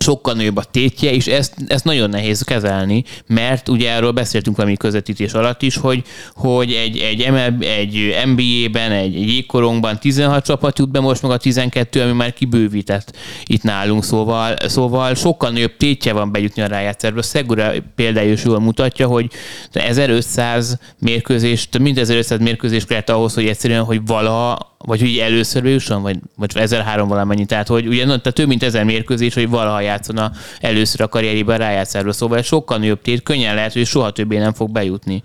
[0.05, 4.77] sokkal nagyobb a tétje, és ezt, ezt nagyon nehéz kezelni, mert ugye erről beszéltünk valami
[4.77, 6.03] közvetítés alatt is, hogy,
[6.35, 11.31] hogy egy, egy, MLB, egy NBA-ben, egy, egy jégkorongban 16 csapat jut be, most meg
[11.31, 16.67] a 12, ami már kibővített itt nálunk, szóval, szóval sokkal nagyobb tétje van bejutni a
[16.67, 17.23] rájátszásba.
[17.23, 19.31] Szegura például is jól mutatja, hogy
[19.73, 25.63] 1500 mérkőzés, több mint 1500 mérkőzés kellett ahhoz, hogy egyszerűen, hogy valaha vagy hogy először
[25.63, 29.81] bejusson, vagy, vagy 1003 valamennyi, tehát hogy ugye tehát több mint ezer mérkőzés, hogy valaha
[29.81, 34.53] játszana először a karrierében rájátszáról, szóval sokkal nagyobb tét, könnyen lehet, hogy soha többé nem
[34.53, 35.23] fog bejutni.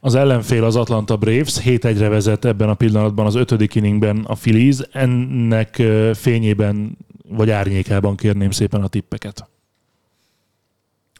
[0.00, 4.78] Az ellenfél az Atlanta Braves, 7-1-re vezet ebben a pillanatban az ötödik inningben a Phillies.
[4.92, 5.82] Ennek
[6.14, 9.48] fényében vagy árnyékában kérném szépen a tippeket.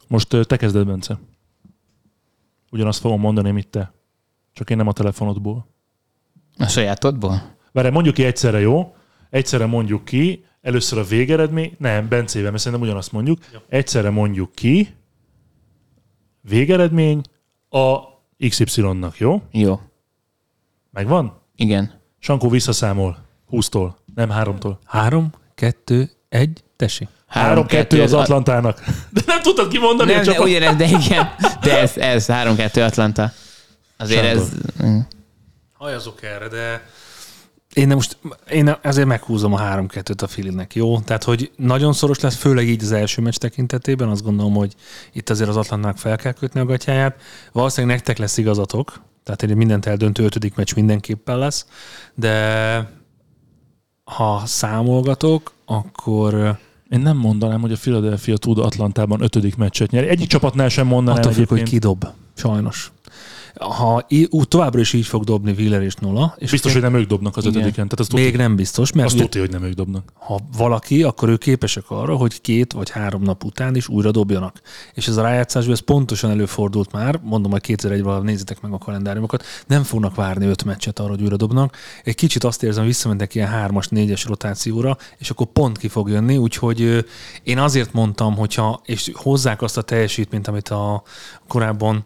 [0.07, 1.19] Most te kezded, Bence.
[2.71, 3.93] Ugyanazt fogom mondani, mint te.
[4.53, 5.67] Csak én nem a telefonodból.
[6.57, 7.59] A sajátodból?
[7.71, 8.95] Várj, mondjuk ki egyszerre, jó?
[9.29, 13.39] Egyszerre mondjuk ki, először a végeredmény, nem, Bencével, mert szerintem ugyanazt mondjuk.
[13.69, 14.95] Egyszerre mondjuk ki,
[16.41, 17.21] végeredmény
[17.69, 17.99] a
[18.49, 19.41] XY-nak, jó?
[19.51, 19.79] Jó.
[20.91, 21.41] Megvan?
[21.55, 21.99] Igen.
[22.19, 23.17] Sankó visszaszámol
[23.51, 24.73] 20-tól, nem 3-tól.
[24.85, 27.07] 3, 2, 1, tessék.
[27.33, 28.83] 3-2 az Atlantának.
[29.09, 30.47] De nem tudtad kimondani nem, a csapat.
[30.47, 31.29] Ugyanez, de igen.
[31.61, 33.31] De ez, ez 3-2 Atlanta.
[33.97, 34.43] Azért Sándor.
[34.43, 34.85] ez...
[34.85, 34.99] Mm.
[35.73, 36.85] Hajazok erre, de
[37.73, 38.17] én nem most,
[38.49, 40.99] én ezért meghúzom a 3-2-t a Filinek, jó?
[40.99, 44.75] Tehát, hogy nagyon szoros lesz, főleg így az első meccs tekintetében, azt gondolom, hogy
[45.13, 47.21] itt azért az Atlantnak fel kell kötni a gatyáját.
[47.51, 51.65] Valószínűleg nektek lesz igazatok, tehát egy mindent eldöntő ötödik meccs mindenképpen lesz,
[52.15, 52.99] de
[54.03, 60.09] ha számolgatok, akkor én nem mondanám, hogy a Philadelphia tud Atlantában ötödik meccset nyerni.
[60.09, 62.07] Egyik csapatnál sem mondanám Attól függ, hogy kidob.
[62.33, 62.91] Sajnos
[63.55, 64.07] ha
[64.47, 66.35] továbbra is így fog dobni Wheeler és Nola.
[66.37, 67.73] És biztos, hogy nem ők dobnak az ötödiken.
[67.73, 70.13] Tehát az Még nem biztos, mert azt tudja, hogy nem ők dobnak.
[70.13, 74.61] Ha valaki, akkor ők képesek arra, hogy két vagy három nap után is újra dobjanak.
[74.93, 78.77] És ez a rájátszás, ez pontosan előfordult már, mondom, hogy 2001 valahogy nézzétek meg a
[78.77, 81.77] kalendáriumokat, nem fognak várni öt meccset arra, hogy újra dobnak.
[82.03, 86.37] Egy kicsit azt érzem, visszamentek ilyen hármas, négyes rotációra, és akkor pont ki fog jönni,
[86.37, 87.05] úgyhogy
[87.43, 91.03] én azért mondtam, hogyha, és hozzák azt a teljesítményt, amit a
[91.47, 92.05] korábban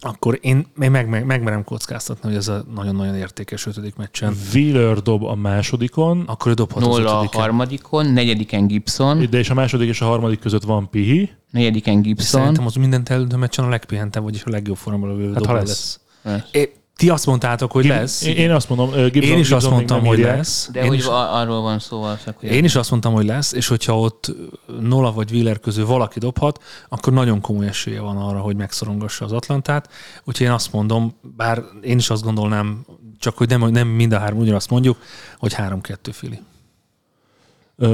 [0.00, 4.36] akkor én, én meg, meg, megmerem kockáztatni, hogy ez a nagyon-nagyon értékes ötödik meccsen.
[4.54, 6.22] Wheeler dob a másodikon.
[6.26, 9.26] Akkor ő dobhat Nola a harmadikon, negyediken Gibson.
[9.30, 11.30] De és a második és a harmadik között van Pihi.
[11.50, 12.40] Negyediken Gibson.
[12.40, 16.00] Szerintem az mindent eldöntő meccsen a legpihentebb, vagyis a legjobb formában lövő hát, ha lesz.
[16.22, 16.44] lesz.
[16.52, 18.22] É, ti azt mondtátok, hogy lesz.
[18.22, 20.36] Én, én azt mondom, Gibson, Én is Gibson azt mondtam, hogy írják.
[20.36, 20.68] lesz.
[20.72, 22.02] De Én hogy is- arról van szó,
[22.40, 24.32] hogy Én is azt mondtam, hogy lesz, és hogyha ott
[24.80, 29.32] Nola vagy Wheeler közül valaki dobhat, akkor nagyon komoly esélye van arra, hogy megszorongassa az
[29.32, 29.88] Atlantát.
[30.24, 32.84] Úgyhogy én azt mondom, bár én is azt gondolnám,
[33.18, 34.98] csak hogy nem, nem mind a három ugyanazt mondjuk,
[35.38, 36.40] hogy 3-2 Fili.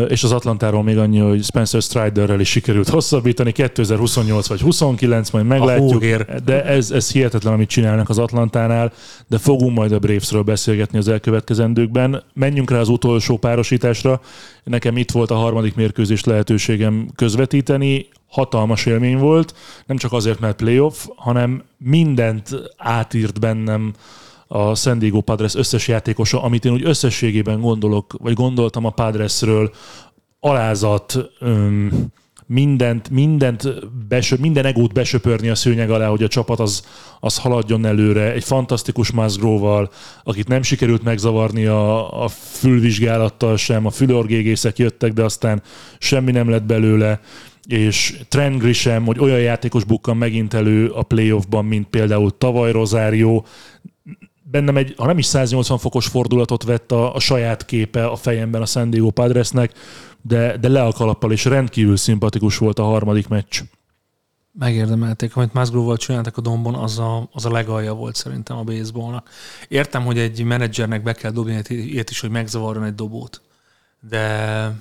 [0.08, 5.46] És az Atlantáról még annyi, hogy Spencer Striderrel is sikerült hosszabbítani, 2028 vagy 29, majd
[5.46, 6.04] meglátjuk.
[6.44, 8.92] De ez, ez hihetetlen, amit csinálnak az Atlantánál,
[9.26, 12.22] de fogunk majd a Bravesről beszélgetni az elkövetkezendőkben.
[12.34, 14.20] Menjünk rá az utolsó párosításra.
[14.64, 18.08] Nekem itt volt a harmadik mérkőzés lehetőségem közvetíteni.
[18.28, 19.54] Hatalmas élmény volt,
[19.86, 23.92] nem csak azért, mert playoff, hanem mindent átírt bennem
[24.46, 29.70] a San Diego Padres összes játékosa, amit én úgy összességében gondolok, vagy gondoltam a Padresről,
[30.40, 32.12] alázat, öm,
[32.46, 33.68] mindent, mindent
[34.08, 36.82] besö, minden egót besöpörni a szőnyeg alá, hogy a csapat az,
[37.20, 38.32] az haladjon előre.
[38.32, 39.90] Egy fantasztikus Musgrove-val,
[40.24, 45.62] akit nem sikerült megzavarni a, a fülvizsgálattal sem, a fülorgégészek jöttek, de aztán
[45.98, 47.20] semmi nem lett belőle
[47.66, 53.42] és Trent Grisham, hogy olyan játékos bukkan megint elő a playoffban, mint például tavaly Rosario,
[54.50, 58.62] bennem egy, ha nem is 180 fokos fordulatot vett a, a saját képe a fejemben
[58.62, 59.72] a San Diego Padresnek,
[60.22, 63.62] de, de le a kalappal, és rendkívül szimpatikus volt a harmadik meccs.
[64.58, 69.28] Megérdemelték, amit Musgrove-val csináltak a dombon, az a, az a legalja volt szerintem a baseballnak.
[69.68, 73.42] Értem, hogy egy menedzsernek be kell dobni egy- ilyet is, hogy megzavarjon egy dobót.
[74.00, 74.72] De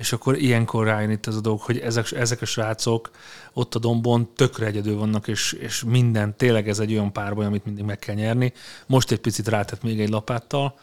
[0.00, 3.10] és akkor ilyenkor rájön itt ez a dolog, hogy ezek, ezek a srácok
[3.52, 7.64] ott a dombon tökre egyedül vannak, és, és minden, tényleg ez egy olyan párbaj, amit
[7.64, 8.52] mindig meg kell nyerni.
[8.86, 10.74] Most egy picit rátett még egy lapáttal,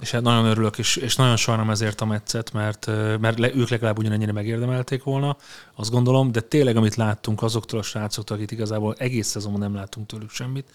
[0.00, 2.86] és hát nagyon örülök, és, és nagyon sajnálom ezért a meccet, mert,
[3.20, 5.36] mert le, ők legalább ugyanennyire megérdemelték volna,
[5.74, 10.06] azt gondolom, de tényleg, amit láttunk azoktól a srácoktól, akik igazából egész szezonban nem láttunk
[10.06, 10.70] tőlük semmit,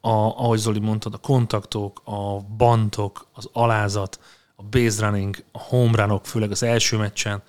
[0.00, 4.18] a, ahogy Zoli mondtad, a kontaktok, a bantok, az alázat,
[4.62, 7.42] a base running, a home runok, főleg az első meccsen,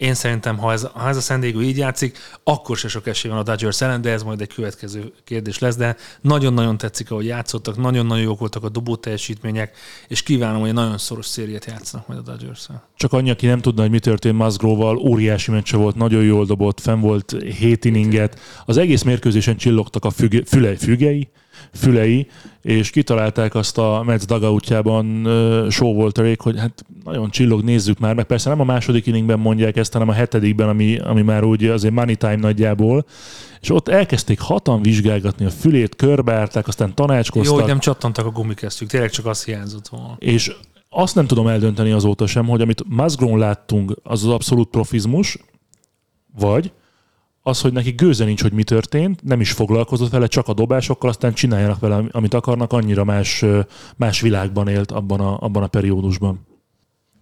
[0.00, 3.30] én szerintem, ha ez, ha ez a San Diego így játszik, akkor se sok esély
[3.30, 7.26] van a Dodgers ellen, de ez majd egy következő kérdés lesz, de nagyon-nagyon tetszik, ahogy
[7.26, 9.76] játszottak, nagyon-nagyon jók voltak a dobó teljesítmények,
[10.08, 12.88] és kívánom, hogy egy nagyon szoros szériát játszanak majd a dodgers -el.
[12.96, 16.80] Csak annyi, aki nem tudna, hogy mi történt Musgrove-val, óriási meccse volt, nagyon jól dobott,
[16.80, 18.40] fenn volt 7 inninget.
[18.66, 21.30] Az egész mérkőzésen csillogtak a füge, füle, fügei,
[21.72, 22.26] fülei,
[22.62, 28.14] és kitalálták azt a Mets dugoutjában uh, show Walterék, hogy hát nagyon csillog, nézzük már
[28.14, 28.24] meg.
[28.24, 31.94] Persze nem a második inningben mondják ezt, hanem a hetedikben, ami, ami már úgy azért
[31.94, 33.04] money time nagyjából.
[33.60, 37.52] És ott elkezdték hatan vizsgálgatni a fülét, körbeárták, aztán tanácskoztak.
[37.52, 40.16] Jó, hogy nem csattantak a gumikesztyűk, tényleg csak az hiányzott volna.
[40.18, 40.52] És
[40.88, 45.38] azt nem tudom eldönteni azóta sem, hogy amit Musgrove láttunk, az az abszolút profizmus,
[46.38, 46.72] vagy
[47.42, 51.08] az, hogy neki gőze nincs, hogy mi történt, nem is foglalkozott vele, csak a dobásokkal,
[51.08, 53.60] aztán csináljanak vele, amit akarnak, annyira más, ö,
[53.96, 56.46] más világban élt abban a, abban a periódusban.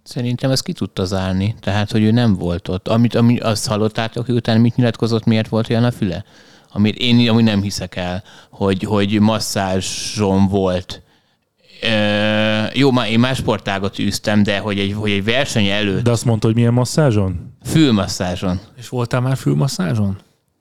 [0.02, 2.88] Szerintem ezt ki tudta zárni, tehát hogy ő nem volt ott.
[2.88, 6.24] Amit, ami, azt hallottátok, hogy utána mit nyilatkozott, miért volt olyan a füle?
[6.72, 11.02] Amit én amúgy nem hiszek el, hogy, hogy masszázson volt.
[11.80, 16.10] E, jó, már én más sportágot űztem, de hogy egy, hogy egy verseny előtt De
[16.10, 17.47] azt mondta, hogy milyen masszázson?
[17.68, 18.60] Fülmasszázson.
[18.76, 20.18] És voltál már fülmasszázson?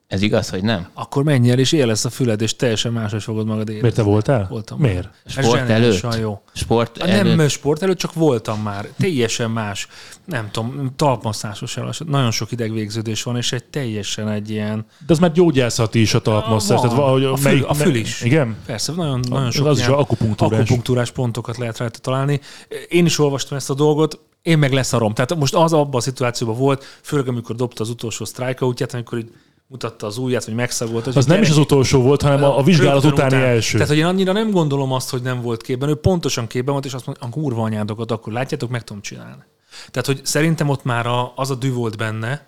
[0.07, 0.87] Ez igaz, hogy nem?
[0.93, 3.81] Akkor menj el, és él lesz a füled, és teljesen máshogy fogod magad érezni.
[3.81, 4.47] Miért te voltál?
[4.49, 4.79] Voltam.
[4.79, 5.09] Miért?
[5.25, 6.17] Ez Sport előtt?
[6.19, 6.41] jó.
[6.53, 7.35] Sport előtt?
[7.35, 8.87] Nem sport előtt, csak voltam már.
[8.99, 9.87] Teljesen más.
[10.25, 11.93] Nem tudom, talpmasszásos el.
[12.05, 14.85] Nagyon sok idegvégződés van, és egy teljesen egy ilyen...
[15.05, 16.79] De az már gyógyászati is a talpmasszázs.
[16.79, 16.81] Van.
[16.81, 18.21] tehát valahogy a, fül, a fül is.
[18.21, 18.55] Igen?
[18.65, 20.59] Persze, nagyon, nagyon sok az is ilyen akupunktúrás.
[20.59, 22.39] akupunktúrás pontokat lehet rajta találni.
[22.87, 25.13] Én is olvastam ezt a dolgot, én meg leszarom.
[25.13, 29.31] Tehát most az abban a szituációban volt, főleg amikor dobta az utolsó strikeoutját, amikor így
[29.67, 31.07] mutatta az ujját, vagy megszagolt.
[31.07, 33.49] Az nem is az utolsó volt, hanem a, a vizsgálat utáni után.
[33.49, 33.73] első.
[33.73, 35.89] Tehát, hogy én annyira nem gondolom azt, hogy nem volt képben.
[35.89, 39.43] Ő pontosan képben volt, és azt mondja, a kurva anyádokat, akkor látjátok, meg tudom csinálni.
[39.91, 42.47] Tehát, hogy szerintem ott már a, az a dű volt benne,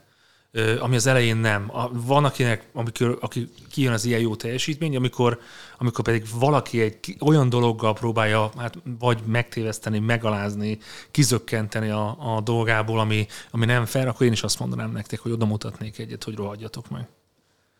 [0.79, 1.71] ami az elején nem.
[1.91, 5.39] Van akinek, amikor, aki kijön az ilyen jó teljesítmény, amikor,
[5.77, 10.77] amikor pedig valaki egy olyan dologgal próbálja hát vagy megtéveszteni, megalázni,
[11.11, 15.31] kizökkenteni a, a dolgából, ami, ami nem fair, akkor én is azt mondanám nektek, hogy
[15.31, 17.07] oda mutatnék egyet, hogy rohadjatok meg.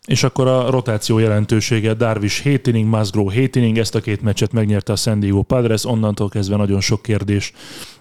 [0.06, 4.52] És akkor a rotáció jelentősége, Darvish 7 inning, Musgrove 7 inning, ezt a két meccset
[4.52, 7.54] megnyerte a San Diego Padres, onnantól kezdve nagyon sok kérdés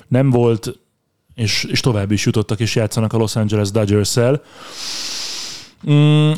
[0.09, 0.79] nem volt,
[1.39, 4.43] és, és tovább is jutottak, és játszanak a Los Angeles Dodgers-el.
[5.91, 6.33] Mm,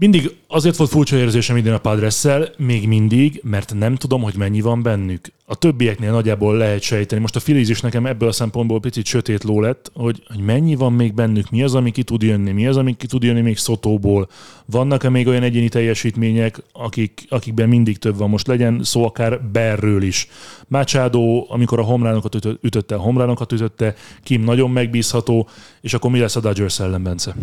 [0.00, 2.26] mindig azért volt furcsa érzésem idén a padres
[2.56, 5.32] még mindig, mert nem tudom, hogy mennyi van bennük.
[5.46, 7.20] A többieknél nagyjából lehet sejteni.
[7.20, 10.74] Most a Phillies is nekem ebből a szempontból picit sötét ló lett, hogy, hogy mennyi
[10.74, 13.40] van még bennük, mi az, ami ki tud jönni, mi az, ami ki tud jönni
[13.40, 14.28] még Szotóból.
[14.66, 18.28] Vannak-e még olyan egyéni teljesítmények, akik, akikben mindig több van?
[18.28, 20.28] Most legyen szó akár Berről is.
[20.68, 25.48] Machado, amikor a homránokat ütötte, a homránokat ütötte, Kim nagyon megbízható,
[25.80, 27.34] és akkor mi lesz a Dodgers ellen, Bence?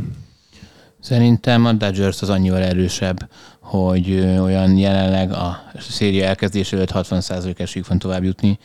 [1.07, 3.29] Szerintem a Dodgers az annyival erősebb,
[3.59, 8.59] hogy olyan jelenleg a széria elkezdés előtt 60% esik van tovább jutni,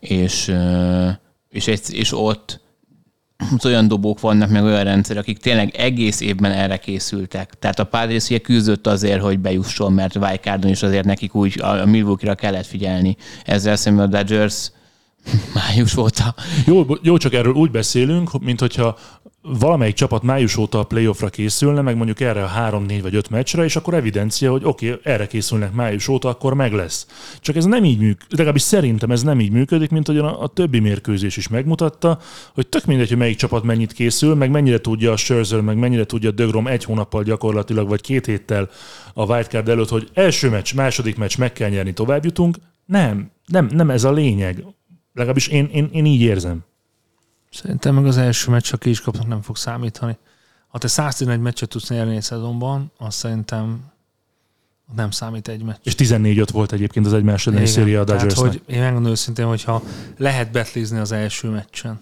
[0.00, 0.54] és,
[1.48, 2.60] és, egy, és ott
[3.64, 7.54] olyan dobók vannak, meg olyan rendszer, akik tényleg egész évben erre készültek.
[7.58, 11.84] Tehát a Padres ugye küzdött azért, hogy bejusson, mert Wildcardon is azért nekik úgy a
[11.84, 13.16] Milwaukee-ra kellett figyelni.
[13.44, 14.70] Ezzel szemben a Dodgers
[15.54, 16.34] május óta.
[16.66, 18.98] Jó, jó, csak erről úgy beszélünk, mint hogyha
[19.42, 23.30] valamelyik csapat május óta a playoffra készülne, meg mondjuk erre a három, négy vagy öt
[23.30, 27.06] meccsre, és akkor evidencia, hogy oké, okay, erre készülnek május óta, akkor meg lesz.
[27.40, 30.46] Csak ez nem így működik, legalábbis szerintem ez nem így működik, mint hogy a, a
[30.46, 32.18] többi mérkőzés is megmutatta,
[32.54, 36.04] hogy tök mindegy, hogy melyik csapat mennyit készül, meg mennyire tudja a Scherzer, meg mennyire
[36.04, 38.68] tudja a Dögrom egy hónappal gyakorlatilag, vagy két héttel
[39.14, 42.56] a wildcard előtt, hogy első meccs, második meccs meg kell nyerni, tovább jutunk.
[42.84, 44.64] Nem, nem, nem ez a lényeg.
[45.18, 46.64] Legalábbis én, én, én így érzem.
[47.50, 50.16] Szerintem meg az első meccs, aki is kapnak, nem fog számítani.
[50.68, 53.84] Ha te 111 meccset tudsz nyerni egy szezonban, azt szerintem
[54.94, 55.76] nem számít egy meccs.
[55.82, 59.82] És 14-5 volt egyébként az egymás elleni széria a tehát, hogy Én megmondom őszintén, hogyha
[60.16, 62.00] lehet betlizni az első meccsen,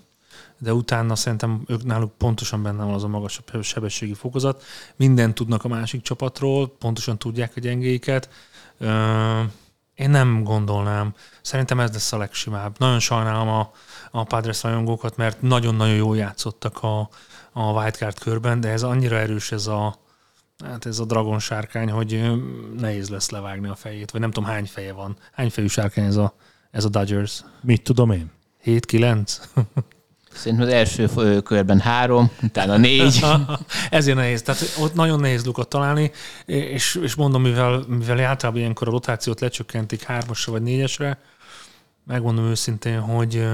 [0.59, 4.63] de utána szerintem ők náluk pontosan benne van az a magasabb sebességi fokozat.
[4.97, 8.29] Mindent tudnak a másik csapatról, pontosan tudják a gyengéiket.
[9.97, 11.15] Én nem gondolnám.
[11.43, 12.79] Szerintem ez lesz a legsimább.
[12.79, 13.71] Nagyon sajnálom a,
[14.11, 17.09] a Padres rajongókat, mert nagyon-nagyon jól játszottak a,
[17.53, 19.99] a wildcard körben, de ez annyira erős ez a,
[20.65, 22.33] hát ez a dragon sárkány, hogy
[22.79, 25.17] nehéz lesz levágni a fejét, vagy nem tudom hány feje van.
[25.33, 26.35] Hány fejű sárkány ez a,
[26.71, 27.45] ez a Dodgers?
[27.61, 28.31] Mit tudom én?
[28.65, 29.39] 7-9?
[30.37, 31.09] Szerintem az első
[31.43, 33.25] körben három, utána négy.
[33.91, 34.43] Ezért nehéz.
[34.43, 36.11] Tehát ott nagyon nehéz lukat találni,
[36.45, 41.19] és, és mondom, mivel, mivel általában ilyenkor a rotációt lecsökkentik hármasra vagy négyesre,
[42.05, 43.47] megmondom őszintén, hogy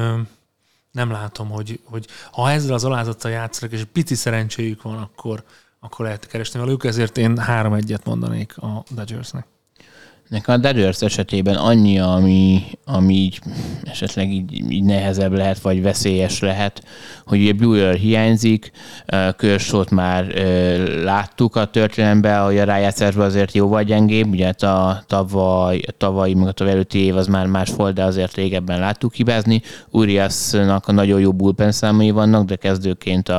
[0.91, 5.45] nem látom, hogy, hogy ha ezzel az alázattal játszanak, és pici szerencséjük van, akkor,
[5.80, 9.47] akkor lehet keresni velük, ezért én három egyet mondanék a Dodgersnek.
[10.33, 13.41] Nekem a Dodgers esetében annyi, ami, ami így
[13.85, 16.83] esetleg így, így nehezebb lehet, vagy veszélyes lehet,
[17.24, 18.70] hogy ugye Brewer hiányzik,
[19.37, 20.24] Körsót már
[21.03, 26.35] láttuk a történelemben, hogy a rájátszásban azért jóval gyengébb, ugye hát a tavaly, a tavalyi,
[26.35, 29.62] meg a tavaly előtti év az már más volt, de azért régebben láttuk hibázni.
[29.91, 33.39] Uriasnak a nagyon jó bullpen számai vannak, de kezdőként a,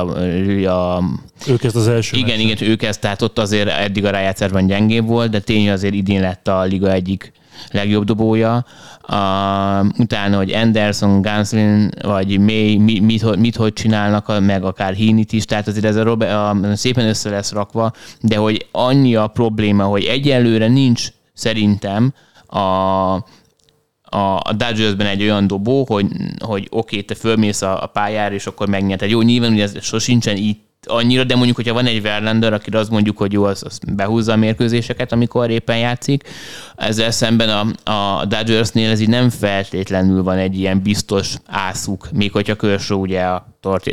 [0.96, 1.02] a
[1.46, 2.50] ő kezd az első Igen, meccsen.
[2.50, 6.20] igen, ő kezd, tehát ott azért eddig a rájátszásban gyengébb volt, de tény azért idén
[6.20, 7.32] lett a liga egyik
[7.70, 8.64] legjobb dobója.
[9.08, 15.32] Uh, utána, hogy Anderson, Ganslin, vagy May, mit, mit, mit, hogy csinálnak, meg akár Hínit
[15.32, 19.26] is, tehát azért ez a, Robert, a, szépen össze lesz rakva, de hogy annyi a
[19.26, 22.12] probléma, hogy egyelőre nincs szerintem
[22.46, 26.06] a, a, a Dodgersben egy olyan dobó, hogy,
[26.38, 29.10] hogy oké, okay, te fölmész a, a pályára, és akkor megnyerted.
[29.10, 30.56] Jó, nyilván ugye ez sosincsen így
[30.86, 34.32] annyira, de mondjuk, hogyha van egy Verlander, aki azt mondjuk, hogy jó, az, az behúzza
[34.32, 36.28] a mérkőzéseket, amikor éppen játszik,
[36.76, 42.32] ezzel szemben a, a Dodgersnél ez így nem feltétlenül van egy ilyen biztos ászuk, még
[42.32, 43.46] hogyha Kershaw ugye a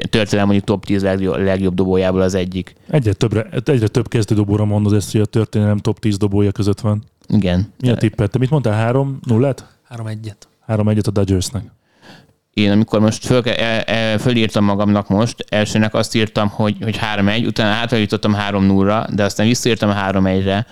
[0.10, 2.76] történelem mondjuk top 10 legjobb, legjobb dobójából az egyik.
[2.88, 6.80] Egyre, többre, egyre több kezdő dobóra mondod ezt, hogy a történelem top 10 dobója között
[6.80, 7.04] van.
[7.28, 7.74] Igen.
[7.80, 8.32] Mi a tippet?
[8.32, 8.74] Te mit mondtál?
[8.74, 9.66] Három nullát?
[9.84, 10.48] Három egyet.
[10.66, 11.64] Három egyet a Dodgersnek
[12.54, 17.46] én amikor most föl, el, el, fölírtam magamnak most, elsőnek azt írtam, hogy, hogy 3-1,
[17.46, 20.66] utána hátrajutottam 3-0-ra, de aztán visszaírtam 3-1-re,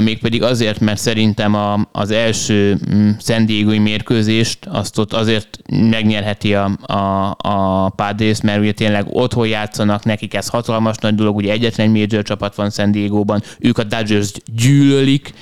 [0.00, 5.58] mégpedig azért, mert szerintem a, az első mm, San Diego-i mérkőzést azt ott azért
[5.90, 11.36] megnyerheti a, a, a Padres, mert ugye tényleg otthon játszanak, nekik ez hatalmas nagy dolog,
[11.36, 15.32] ugye egyetlen major csapat van San Diego-ban, ők a Dodgers gyűlölik,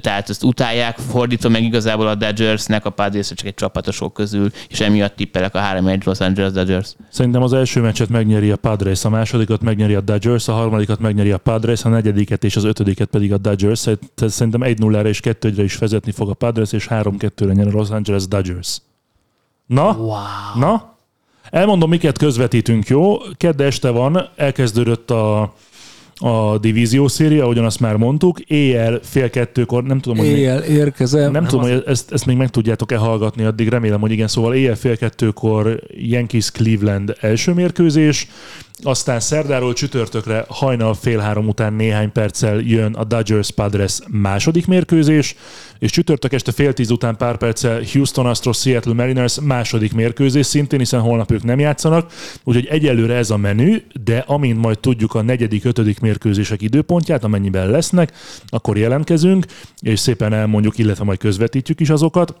[0.00, 4.80] tehát ezt utálják, fordítva meg igazából a Dodgersnek, a Padres csak egy csapatosok közül, és
[4.80, 6.94] emiatt tippelek a 3-1 Los Angeles Dodgers.
[7.08, 11.30] Szerintem az első meccset megnyeri a Padres, a másodikat megnyeri a Dodgers, a harmadikat megnyeri
[11.30, 15.62] a Padres, a negyediket és az ötödiket pedig a Dodgers Dodgers, szerintem 1-0-ra és 2-1-re
[15.62, 18.80] is vezetni fog a Padres, és 3-2-re nyer a Los Angeles Dodgers.
[19.66, 19.92] Na?
[19.92, 20.16] Wow.
[20.58, 20.96] Na?
[21.50, 23.16] Elmondom, miket közvetítünk, jó?
[23.36, 25.54] Kedd este van, elkezdődött a,
[26.18, 28.40] a divízió széria, ahogyan azt már mondtuk.
[28.40, 31.22] Éjjel fél kettőkor, nem tudom, hogy éjjel még, érkezem.
[31.22, 31.70] Nem, nem tudom, az...
[31.70, 34.28] hogy ezt, ezt még meg tudjátok-e hallgatni, addig remélem, hogy igen.
[34.28, 38.28] Szóval éjjel fél kettőkor Yankees Cleveland első mérkőzés,
[38.82, 45.36] Aztán szerdáról csütörtökre hajnal fél három után néhány perccel jön a Dodgers Padres második mérkőzés,
[45.78, 50.78] és csütörtök este fél tíz után pár perccel Houston Astros Seattle Mariners második mérkőzés szintén,
[50.78, 52.12] hiszen holnap ők nem játszanak,
[52.44, 57.70] úgyhogy egyelőre ez a menü, de amint majd tudjuk a negyedik, ötödik mérkőzések időpontját, amennyiben
[57.70, 58.12] lesznek,
[58.46, 59.46] akkor jelentkezünk,
[59.80, 62.34] és szépen elmondjuk, illetve majd közvetítjük is azokat.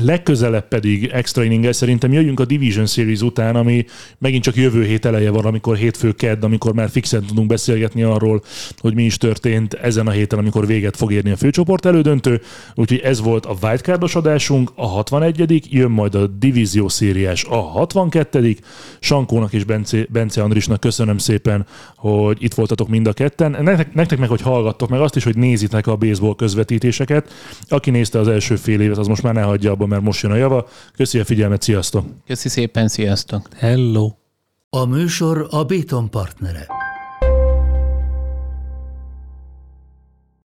[0.00, 3.84] Legközelebb pedig extra inninggel szerintem jöjjünk a Division Series után, ami
[4.18, 8.42] megint csak jövő hét eleje van, amikor hétfő kedd, amikor már fixen tudunk beszélgetni arról,
[8.76, 12.40] hogy mi is történt ezen a héten, amikor véget fog érni a főcsoport elődöntő.
[12.74, 18.56] Úgyhogy ez volt a wildcardos adásunk, a 61 jön majd a Divízió szériás a 62
[19.00, 21.66] Sankónak és Bence, Bence Andrisnak köszönöm szépen,
[21.96, 23.56] hogy itt voltatok mind a ketten.
[23.60, 27.32] Nektek, nektek meg, hogy hallgattok, meg azt is, hogy nézitek a baseball közvetítéseket.
[27.68, 30.32] Aki nézte az első fél évet, az most már ne hagyja abba, mert most jön
[30.32, 30.68] a java.
[30.96, 32.06] Köszi a figyelmet, sziasztok!
[32.26, 33.48] Köszi szépen, sziasztok!
[33.56, 34.10] Hello!
[34.70, 36.81] A műsor a Béton partnere.